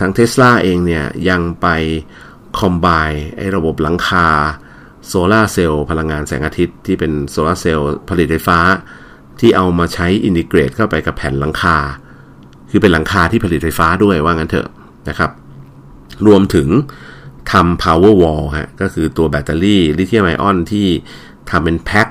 [0.00, 1.66] ทางเทสลาเองเนี่ยยังไป
[2.58, 2.86] combine
[3.36, 4.28] ไอระบบหลังคา
[5.06, 8.58] โซลาร์เซลล์พลังงานแสงอาทิตย์ที่เป็นโซลาร์เซลล์ผลิตไฟฟ้า
[9.40, 11.76] ที่เอามาใช้ integrate เข้าไปกับแผ่นหลังคา
[12.70, 14.68] คือเป็นหลังคาที่ผลิตไฟฟ้าด้วยว่างั้นเถอะ
[15.08, 15.30] นะครับ
[16.26, 16.68] รวมถึง
[17.52, 20.86] ทำ power wall ฮะก็คือตัวแบตเตอรี่ลิเธียมไอออนที่
[21.50, 22.08] ทำเป็นแพ็ค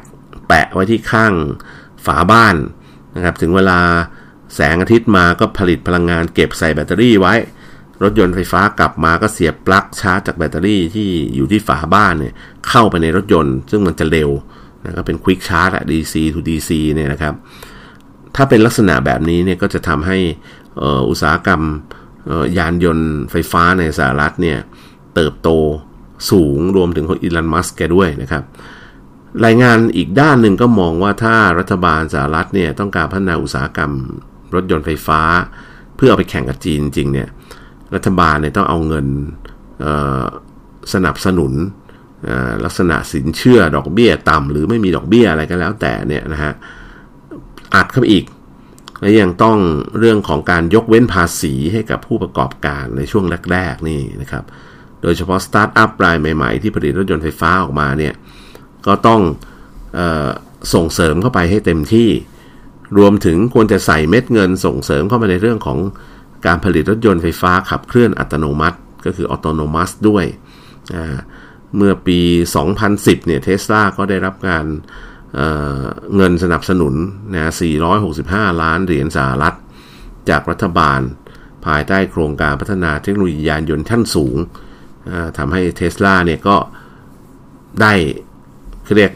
[0.48, 1.34] แปะไว้ที่ข้าง
[2.06, 2.56] ฝาบ้าน
[3.16, 3.80] นะครับ ถึงเวลา
[4.56, 7.34] แสงอาทิตย์มาก็ผลิตพลังงานเก็บใส่แบตเตอรี่ไว้
[8.04, 12.34] รถยนต์ไฟฟ้ากลับมาก็เสียบปลั๊กชาร์จจากแบตเตอรี่ที่อยู่ที่ฝาบ้านเนี่ย
[12.68, 14.30] เข้าไปในรถยนต์ ซึ่งมันจะเร็ว
[14.84, 17.34] นะก็เป็น quick charge อะ DC to DC เนี่ยนะครับ
[18.36, 20.18] ถ้าเป็นลักษณะแบบนี้เนี่ยก็จะทำให้
[21.10, 21.62] อุตสาหกรรม
[22.58, 24.58] ยานยนต์ไฟฟ้าในสหรัฐเนี่ย
[25.16, 25.50] เติบโต
[26.32, 28.44] สูงรวมถึงของอีลอนมัสก์แกด้วยนะครับ
[29.46, 33.92] รายงานอีกด้านหนึ่งก็มองว่าถ้ารัฐบาลสหรัฐเนี่ยต้องการพัฒนาอุตสาหกรรม
[34.56, 35.22] รถยนต์ไฟฟ้า
[35.96, 37.30] เพื่อเอาไปแข่งกับจีนจริงเนี่ย
[37.96, 39.06] รัฐบาลเนี่ยต้องเอาเงิน
[40.94, 41.54] สนับสนุน
[42.66, 46.54] ลักษณะสินเชื่อดอกเบี้ยต่ำหรือไม่มีดอกเบี้ยอะไรก็แล้วแต่เนี่ยนะฮะ
[47.76, 48.26] อัดเข้าไปอีก
[49.02, 49.58] และยังต้อง
[50.00, 54.44] เรื่องของการยกเว้นภาษีให้กับผู้ประกอบการในช่วงแรกๆนี่นะครับ
[55.02, 58.14] โดยเฉพาะสตาร์ทอัพรายใหม่ๆ ที่ผลิตรถยนต์ไฟฟ้าออกมาเนี่ย
[58.88, 60.30] ก็ต้องเออ
[60.74, 62.10] ส่งเสริมเข้าไปให้เต็มที่
[62.98, 65.80] รวมถึงควรจะใส่เม็ดเงินส่งเสริมเข้ามาในเรื่องของ
[66.46, 70.26] การผลิตรถยนต์ไฟฟ้าขับเคลื่อนอัตโนมัติ ก็คือ autonomous ด้วย
[71.78, 72.20] เมื่อปี
[72.74, 74.66] 2010 เนี่ยเทสลาก็ได้รับการ
[75.34, 76.94] เเงินสนับสนุน
[77.34, 77.52] นะ
[78.06, 79.56] 465 ล้านเหรียญสหรัฐ
[80.30, 81.00] จากรัฐบาล
[81.66, 84.38] ภายใต้โครงการพัฒนาเทคโนโลยียานยนต์ชั้นสูง
[85.38, 86.58] ทำให้เทสลาเนี่ยก็
[87.82, 87.94] ได้
[88.96, 89.12] เรียก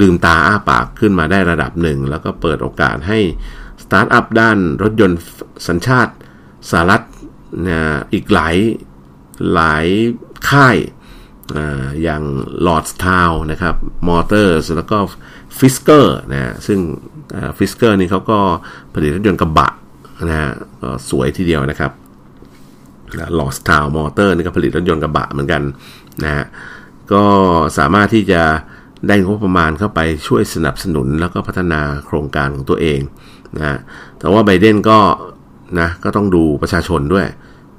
[0.00, 3.18] ลืมตาอ้าปากขึ้นมาได้ระดับหนึ่ง แล้วก็เปิดโอกาสให้
[3.82, 5.20] สตาร์ทอัพด้านรถยนต์
[5.68, 6.12] สัญชาติ
[6.70, 7.02] สหรัฐ
[7.66, 7.78] นะ
[8.12, 8.56] อีกหลาย
[9.54, 9.86] หลาย
[10.48, 10.76] ค่าย
[12.02, 12.22] อย่าง
[12.66, 13.74] Lord's Town นะครับ
[14.08, 14.98] Motors แล้วก็
[15.58, 16.80] Fisker นะซึ่ง
[17.58, 18.38] Fisker นี่เขาก็
[18.94, 19.70] ผลิตรถยนต์กระบะ
[20.28, 20.50] นะฮะ
[20.82, 21.92] ก็สวยทีเดียวนะครับ
[23.38, 25.62] Lord's Town Motor นี่ก็ผลิตรถยนต์กระบะเหมือนกัน
[26.24, 26.44] นะฮะ
[27.12, 27.24] ก็
[27.78, 28.42] สามารถที่จะ
[29.08, 33.00] ได้งบประมาณเข้าไปช่วยสนับสนุนแล้วก็พัฒนาโครงการของตัวเอง
[33.58, 33.78] นะ
[34.18, 34.98] แต่ว่าไบเดนก็
[35.80, 37.26] นะก็ต้องดูประชาชนด้วย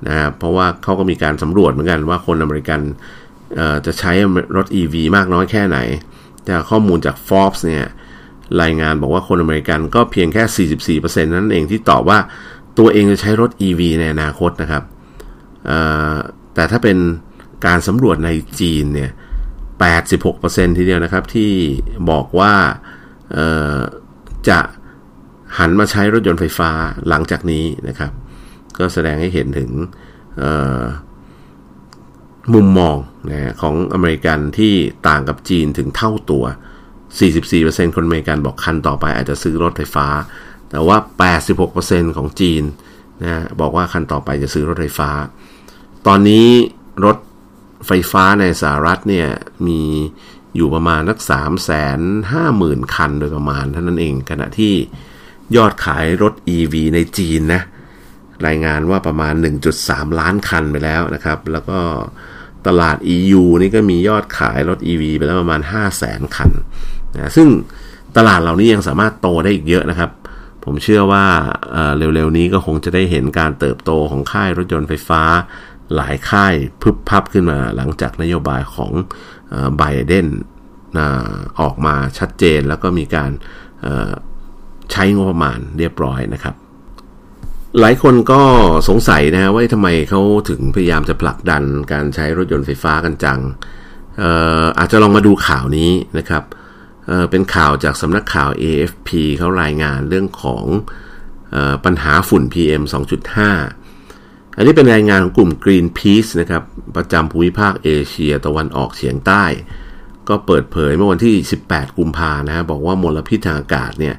[0.07, 2.81] นะเพราะว่าเขาก็มีการสำรวจเหมือนกันว่าคนอเมริกัน
[3.85, 4.11] จะใช้
[4.55, 5.77] รถ EV มากน้อยแค่ไหน
[6.49, 7.85] จากข้อมูลจาก Forbes เนี่ย
[8.61, 12.19] รายงานบอกว่าคนอเมริกันก็เพียงแค่ 44%นั่นเองที่ตอบว่า
[12.79, 14.83] ตัวเองจะใช้รถ EV ในอนาคตนะครับ
[16.55, 16.97] แต่ถ้าเป็น
[17.65, 19.11] การสำรวจในจีนเนี่ย
[19.91, 21.51] 86%ทีเดียวนะครับที่
[22.09, 22.53] บอกว่า
[24.49, 24.59] จะ
[25.57, 26.71] หันมาใช้รถยนต์ไฟฟ้า
[27.09, 28.11] หลังจากนี้นะครับ
[28.77, 29.69] ก็แสดงให้เห็นถึง
[32.53, 32.97] มุมมอง
[33.31, 34.73] นะของอเมริกันที่
[35.07, 36.43] ต่างกับจีนถึงเท่าตัว
[37.19, 40.07] 44%คนอเมริกันบอกคันต่อไปอาจจะซื้อรถไฟฟ้า
[40.69, 40.97] แต่ว่า
[41.57, 42.63] 86%ของจีน
[43.23, 45.09] นะบอกว่าคันต่อไปจะซื้อรถไฟฟ้า
[46.07, 46.47] ตอนนี้
[47.05, 47.17] รถ
[47.87, 49.27] ไฟฟ้าในสหรัฐเนี่ย
[49.67, 49.81] มี
[50.55, 51.49] อยู่ประมาณนัก3 5 0
[52.31, 54.73] 0 0 0 คันโดยประมาณเท่านั้นเอง ขณะที่
[55.55, 57.61] ยอดขายรถ EV ในจีนนะ
[58.47, 59.33] รายงานว่าประมาณ
[59.75, 61.79] 1.3 ล้านคันไปแล้วนะครับ แล้วก็
[62.67, 66.51] ตลาด EU นี่ก็มียอดขายรถ EV ไปแล้วประมาณ 5 0 0แสนคัน
[67.15, 67.47] นะซึ่ง
[68.17, 70.11] ตลาดเหล่านี้ยังสามารถโตได้อีกเยอะนะครับ
[70.63, 71.25] ผมเชื่อว่า
[71.97, 75.21] เร็วๆนี้ก็คงจะได้เห็นการเติบโตของค่ายรถยนต์ไฟฟ้า
[75.95, 78.91] หลายค่ายพึบพับขึ้นมาหลังจากนโยบายของ
[79.77, 80.27] ไบเดน
[81.61, 83.31] ออกมาชัดเจนแล้วก็มีการ
[84.91, 86.55] ใช้งบประมาณเรียบร้อยนะครับ
[87.79, 88.41] หลายคนก็
[88.89, 93.39] สงสัยนะว่าทำไมเขาถึงพยายามจะผลักดันการใช้รถยนต์ไฟฟ้ากันจัง
[94.21, 96.43] อาอาจจะลองมาดูข่าวนี้นะครับ
[97.07, 100.65] เเป็นข่าวจากสำนักข่าว AFP เขารายงานเรื่องของ
[101.55, 102.83] อปัญหาฝุ่น PM
[103.43, 103.82] 2.5
[104.55, 106.63] อันนี้เป็นรายงานของกลุ่ม Greenpeace นะครับ
[106.95, 109.43] ประจำภูมิภาคเอเชียตะวันออกเฉียงใต้
[110.29, 111.35] ก็เปิดเผยเมื่อวันที่
[111.67, 114.15] 18 กุมภานะฮะบอกว่ามลพิษทางอากาศเนี่ย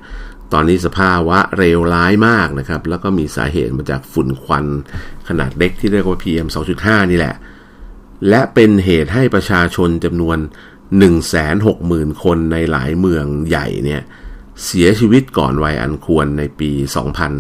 [0.53, 4.64] ตอนนี้สภาวะเร็วร้ายมากนะครับ แล้วก็มีสาเหตุมาจากฝุ่นควัน
[5.28, 6.47] ขนาดเล็กที่เรียกว่า PM
[6.78, 7.35] 2.5 นี่แหละ
[8.28, 10.39] และเป็นเหตุให้ประชาชนจำนวน
[11.30, 14.03] 160,000 คนในหลายเมืองใหญ่เนี่ย
[14.64, 16.70] เสียชีวิตก่อนวัยอันควรในปี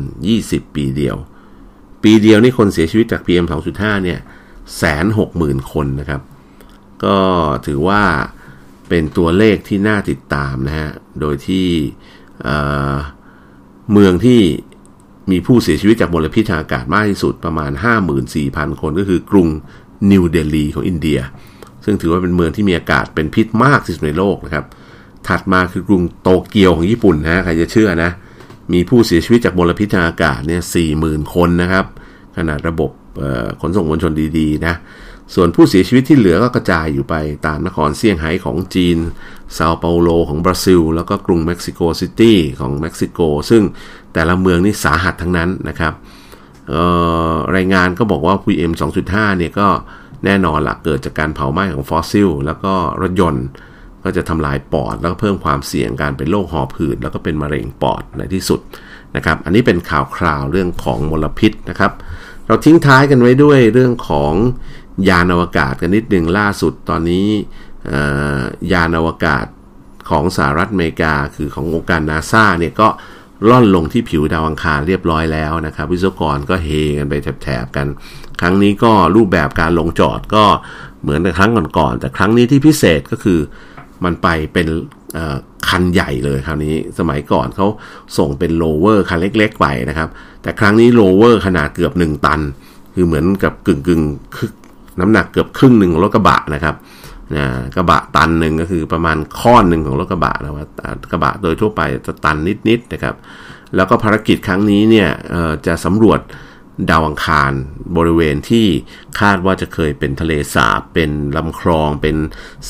[0.04, 1.16] 2020 ปีเดียว
[2.04, 4.18] ปีเดียวนี่คนเสียชีวิตจาก PM 2.5 เนี่ย
[4.78, 6.20] แสนหกหมื่นคนนะครับ
[7.04, 7.18] ก็
[7.66, 8.02] ถือว่า
[8.88, 10.90] เป็นตัวเลขที่น่าติดตามนะฮะ
[11.20, 11.66] โดยที่
[13.92, 14.40] เมืองที่
[15.30, 17.70] มีผู้เสียชีวิตจากมลพิษทางอากาศมากที่สุดประมาณ
[18.26, 19.48] 54,000 คนก็คือกรุง
[20.10, 21.20] นิวเดลีของอินเดีย
[21.84, 24.64] ซึ่งถือว่าเป็นเมืองที่มีอากาศเป็นพิษมากที่สุดในโลกนะครับ
[25.28, 28.10] ถัดมาคือกรุงโตเกียวของญี่ปุ่นนะใครจะเชื่อนะ
[28.72, 30.62] มีผู้เสียชีวิตจากมลพิษทางอากาศเนี่ย
[30.98, 31.86] 40,000คนนะครับ
[32.36, 32.90] ขนาดระบบ
[33.60, 34.74] ขนส่งมวลชนดีๆนะ
[35.34, 37.14] ส่วนผู้เสียชีวิตที่เหลือก็กระจายอยู่ไป
[37.46, 38.98] ตามนครเซี่ยงไฮ้ของจีน
[39.56, 43.62] ซาเปาโลของบราซิล แล้วก็กรุงเม็กซิโกซิตี้ของเม็กซิโก ซึ่ง
[44.14, 45.92] แต่ละเมืองนี่สาหัสทั้งนั้นนะครับ
[47.56, 48.72] รายงานก็บอกว่า PM
[49.04, 49.68] 2.5 เนี่ยก็
[50.24, 53.46] แน่นอนละเกิดจากการเผาไหม้ของฟอสซิล แล้วก็รถยนต์
[54.04, 58.60] ก็จะทำลายปอดแล้วก็เพิ่มความเสี่ยงการเป็นโรคหอบหืดแล้วก็เป็นมะเร็งปอดในที่สุด
[59.16, 61.92] นะครับ อันนี้เป็นข่าวคราวเรื่องของมลพิษนะครับ
[62.46, 64.32] เราทิ้งท้ายกันไว้ด้วยเรื่องของ
[65.08, 67.26] ยานอวกาศกันนิดหนึ่งล่าสุดตอนนี้
[68.72, 69.46] ยานอวกาศ
[70.10, 72.88] ของสหรัฐอเมริกาคือขององค์การนาซาเนี่ยก็
[73.48, 77.86] ล่อนลงที่ผิวดาวอังคารเรียบร้อยแล้วนะครับ วิศวกรก็เฮกันไปแถบๆกัน
[78.40, 80.44] ครั้งนี้ก็รูปแบบการลงจอดก็
[81.02, 83.38] เหมือนในครั้งก่อนๆแต่ครั้งนี้ที่พิเศษก็คือ
[84.04, 84.66] มันไปเป็น
[85.68, 87.66] คันใหญ่เลยคราวนี้สมัยก่อนเขา
[88.18, 90.08] ส่งเป็นโลเวอร์คันเล็กๆไปนะครับ
[90.42, 92.40] แต่ครั้งนี้โลเวอร์ขนาดเกือบ 1 ตัน
[92.94, 94.02] คือเหมือนกับกึ่งกึ่ง
[95.00, 96.74] น้ำหนักเกือบครึ่งหนึ่งของรถกระบะนะครับ
[97.36, 97.44] นะ
[97.76, 100.66] กระบะตันหนึ่งก็คือประมาณครึ่งหนึ่งของรถกระบะนะว่า
[101.12, 102.36] กระบะโดยทั่วไปจะตัน
[102.68, 103.14] นิดๆนะครับ
[103.76, 105.08] แล้วก็ภารกิจครั้งนี้เนี่ย
[105.66, 106.20] จะสำรวจ
[106.90, 107.52] ดาวอังคาร
[107.96, 108.66] บริเวณที่
[109.20, 112.16] คาดว่าจะเคยเป็นทะเลสาบเป็นลำคลองเป็น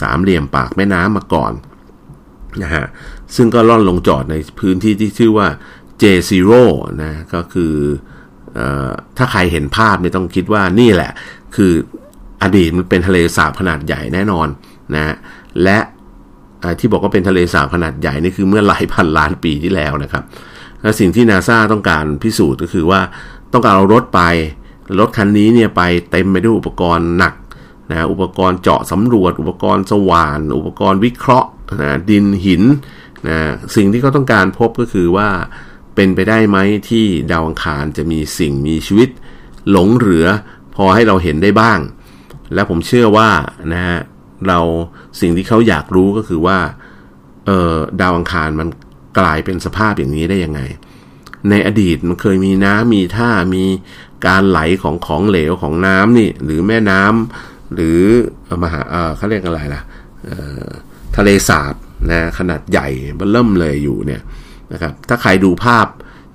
[0.01, 1.53] สามเหลี่ยมปากแม่น้ำมาก่อน
[2.63, 2.85] นะฮะ
[3.37, 5.49] ซึ่งก็ล่อนลงจอดในพื้นที่ที่ชื่อว่า
[6.03, 6.53] J0
[7.03, 7.75] นะก็คือ
[8.59, 8.61] อ
[9.17, 11.13] ถ้าใครเห็นภาพไม่ต้องคิดว่านี่แหละ
[11.57, 11.73] คือ
[12.43, 14.49] อดีตมันเป็นทะเลสาบขนาดใหญ่แน่นอน
[14.95, 15.15] นะ
[15.63, 15.79] และ
[16.79, 20.25] ที่บอกว่าเป็นทะเลสาบขนาดใหญ่นี่คือเมื่อหลายพันล้านปีที่แล้วนะครับ
[20.83, 23.01] และสิ่งที่นาซาต้องการพิสูจน์ก็คือว่า
[23.55, 24.21] ต้องการเอารถไป
[24.99, 27.35] รถคันนี้เนี่ยไปเต็มไปด้วยอุปกรณ์หนัก
[27.91, 31.49] นะอุปกรณ์เจาะสำรวจ อุปกรณ์สว่าน อุปกรณ์วิเคราะห์
[31.83, 32.63] นะดินหิน
[33.29, 33.39] นะ
[33.77, 35.29] สิ่งที่เขาต้องการพบก็คือว่า
[35.95, 39.09] เป็นไปได้ไหมที่ดาวอังคารจะมีสิ่งมีชีวิต
[39.71, 40.27] หลงเหลือ
[40.75, 41.79] พอให้เราเห็นได้บ้าง
[42.55, 43.31] และผมเชื่อว่า
[43.73, 43.99] นะฮะ
[44.49, 44.59] เรา
[45.21, 46.59] สิ่งที่เขาอยากรู้ก็คือว่า
[47.47, 48.69] เออดาวอังคารมัน
[49.19, 50.61] กลายเป็นสภาพอย่างนี้ได้ยังไง
[51.51, 53.65] ในอดีตมันเคยมีน้ำมีท่ามี
[54.27, 58.01] การไหลของของเหลวของน้ำนี่ หรือแม่น้ำหรือ
[58.63, 58.81] มหา
[59.17, 59.83] เขาเรียกอะไรล่ะ
[61.17, 61.75] ทะเลสาบ
[62.11, 64.23] นะขนาดใหญ่เบิ่มเลยอยู่เนี่ย
[64.73, 65.87] นะครับถ้าใครดูภาพ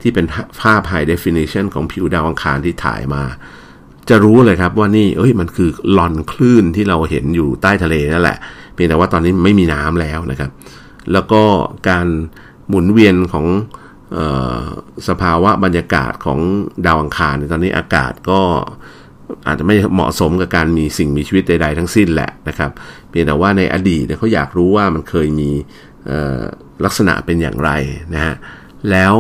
[0.02, 0.26] ที่เป็น
[0.62, 3.24] ภาพ high definition ของผิวดาวอังคารที่ถ่ายมา
[4.10, 8.38] จะรู้เลยครับว่านี่เอ้ยมันคือลอนคลื่นที่เราเห็นอยู่ใต้ทะเลนั่นแหละ
[8.74, 10.52] เพียงแต่ว่าตอนนี้ไม่มีน้ำแล้วนะครับ
[11.14, 11.42] แล้วก็
[11.90, 12.08] การ
[12.70, 13.46] หมุนเวียนของ
[15.08, 16.40] สภาวะบรรยากาศของ
[16.86, 18.42] ดาวอังคารตอนนี้อากาศก็
[19.48, 22.72] อาจจะไม่เหมาะสมกับการมีสิ่งมีชีวิตใด ๆ ทั้งสิ้นแหละนะครับ
[23.10, 25.50] เพียงแต่ว่าในอดีตเขาอยากรู้ว่ามันเคยมี
[26.86, 27.72] ลักษณะเป็นอย่างไร
[28.14, 28.36] นะฮะ
[28.92, 29.14] แล้ว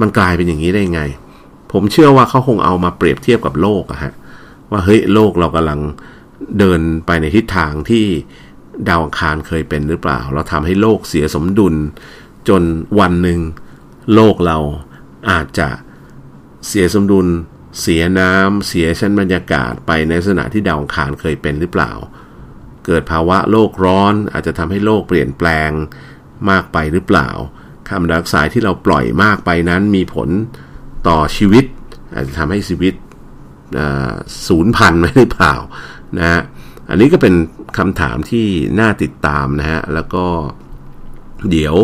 [0.00, 1.02] มันกลายเป็นอย่างนี้ได้ไง
[1.72, 4.12] ผมเชื่อว่าเขาคงเอามาเปรียบเทียบกับโลกอะฮะ
[4.70, 5.80] ว่าเฮ้ยโลกเรากำลัง
[6.58, 8.04] เดินไปในทิศทางที่
[8.88, 11.74] ดาวอังคารเคยเป็นหรือเปล่า เราทำให้โลกเสียสมดุล
[12.48, 12.62] จน
[13.00, 13.40] วันหนึ่ง
[14.14, 14.58] โลกเรา
[15.30, 15.68] อาจจะ
[16.66, 17.26] เสียสมดุล
[17.80, 21.92] เสียน้ำเสียชั้นบรรยากาศไปในลักษณะที่ดาวคารเคยเป็นหรือเปล่า
[22.86, 25.70] เกิดภาวะโลกร้อนอาจจะทำให้โลกเปลี่ยนแปลง
[26.50, 27.28] มากไปหรือเปล่า
[27.88, 30.28] คาร์บอนไดออกไซด์ที่เราปล่อยมากไปนั้นมีผล
[31.08, 31.64] ต่อชีวิต
[32.14, 32.94] อาจจะทำให้ชีวิต
[34.46, 35.54] ศูนย์พันไม่หรือเปล่า
[36.18, 36.40] นะฮะ
[36.88, 37.34] อันนี้ก็เป็น
[37.78, 38.46] คำถามที่
[38.80, 40.24] น่าติดตามนะฮะแล้วก็
[41.50, 41.74] เดี๋ยว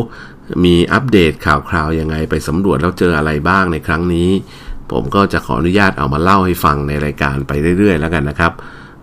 [0.64, 4.30] มีอัปเดตข่าวคราวยังไงไปสำรวจแล้วเจออะไรบ้างในครั้งนี้
[4.93, 8.53] ผมก็จะขออนุญาตเอามาเล่าให้ฟังในรายการไปเรื่อยๆ แล้วกันนะครับ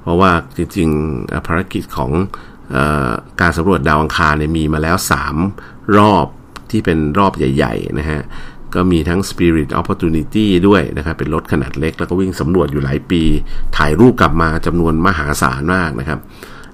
[0.02, 2.12] เพราะว่าจริงๆภารกิจของ
[3.42, 4.98] การสำรวจดาวอังคารเนี่ยมีมาแล้ว
[5.46, 6.26] 3 รอบ
[6.72, 8.22] ที่เป็นรอบใหญ่ๆนะฮะ
[8.74, 13.22] ก็มีทั้ง Spirit Opportunity ด้วยนะครับ เป็นรถขนาดเล็ก แล้วก็วิ่งสำรวจอยู่หลายปี
[13.78, 16.20] ถ่ายรูปกลับมาจำนวนมหาศาลมากนะครับ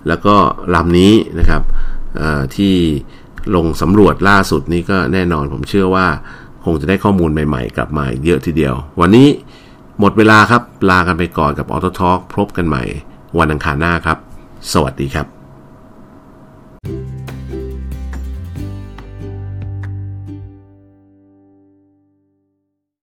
[0.08, 0.36] แล้วก็
[0.76, 1.62] ลำนี้นะครับ
[2.56, 2.76] ที่
[3.56, 6.08] ลงสำรวจล่าสุดนี้ก็แน่นอนผมเชื่อว่า
[6.66, 9.28] คงจะได้ข้อมูลใหม่ๆ กลับมาเยอะทีเดียว วันนี้
[10.00, 12.84] หมดเวลาครับ ลากันไปก่อนกับ Auto Talk พบกันใหม่
[13.40, 14.18] วันอังคารหน้าครับ
[14.74, 15.35] สวัสดีครับ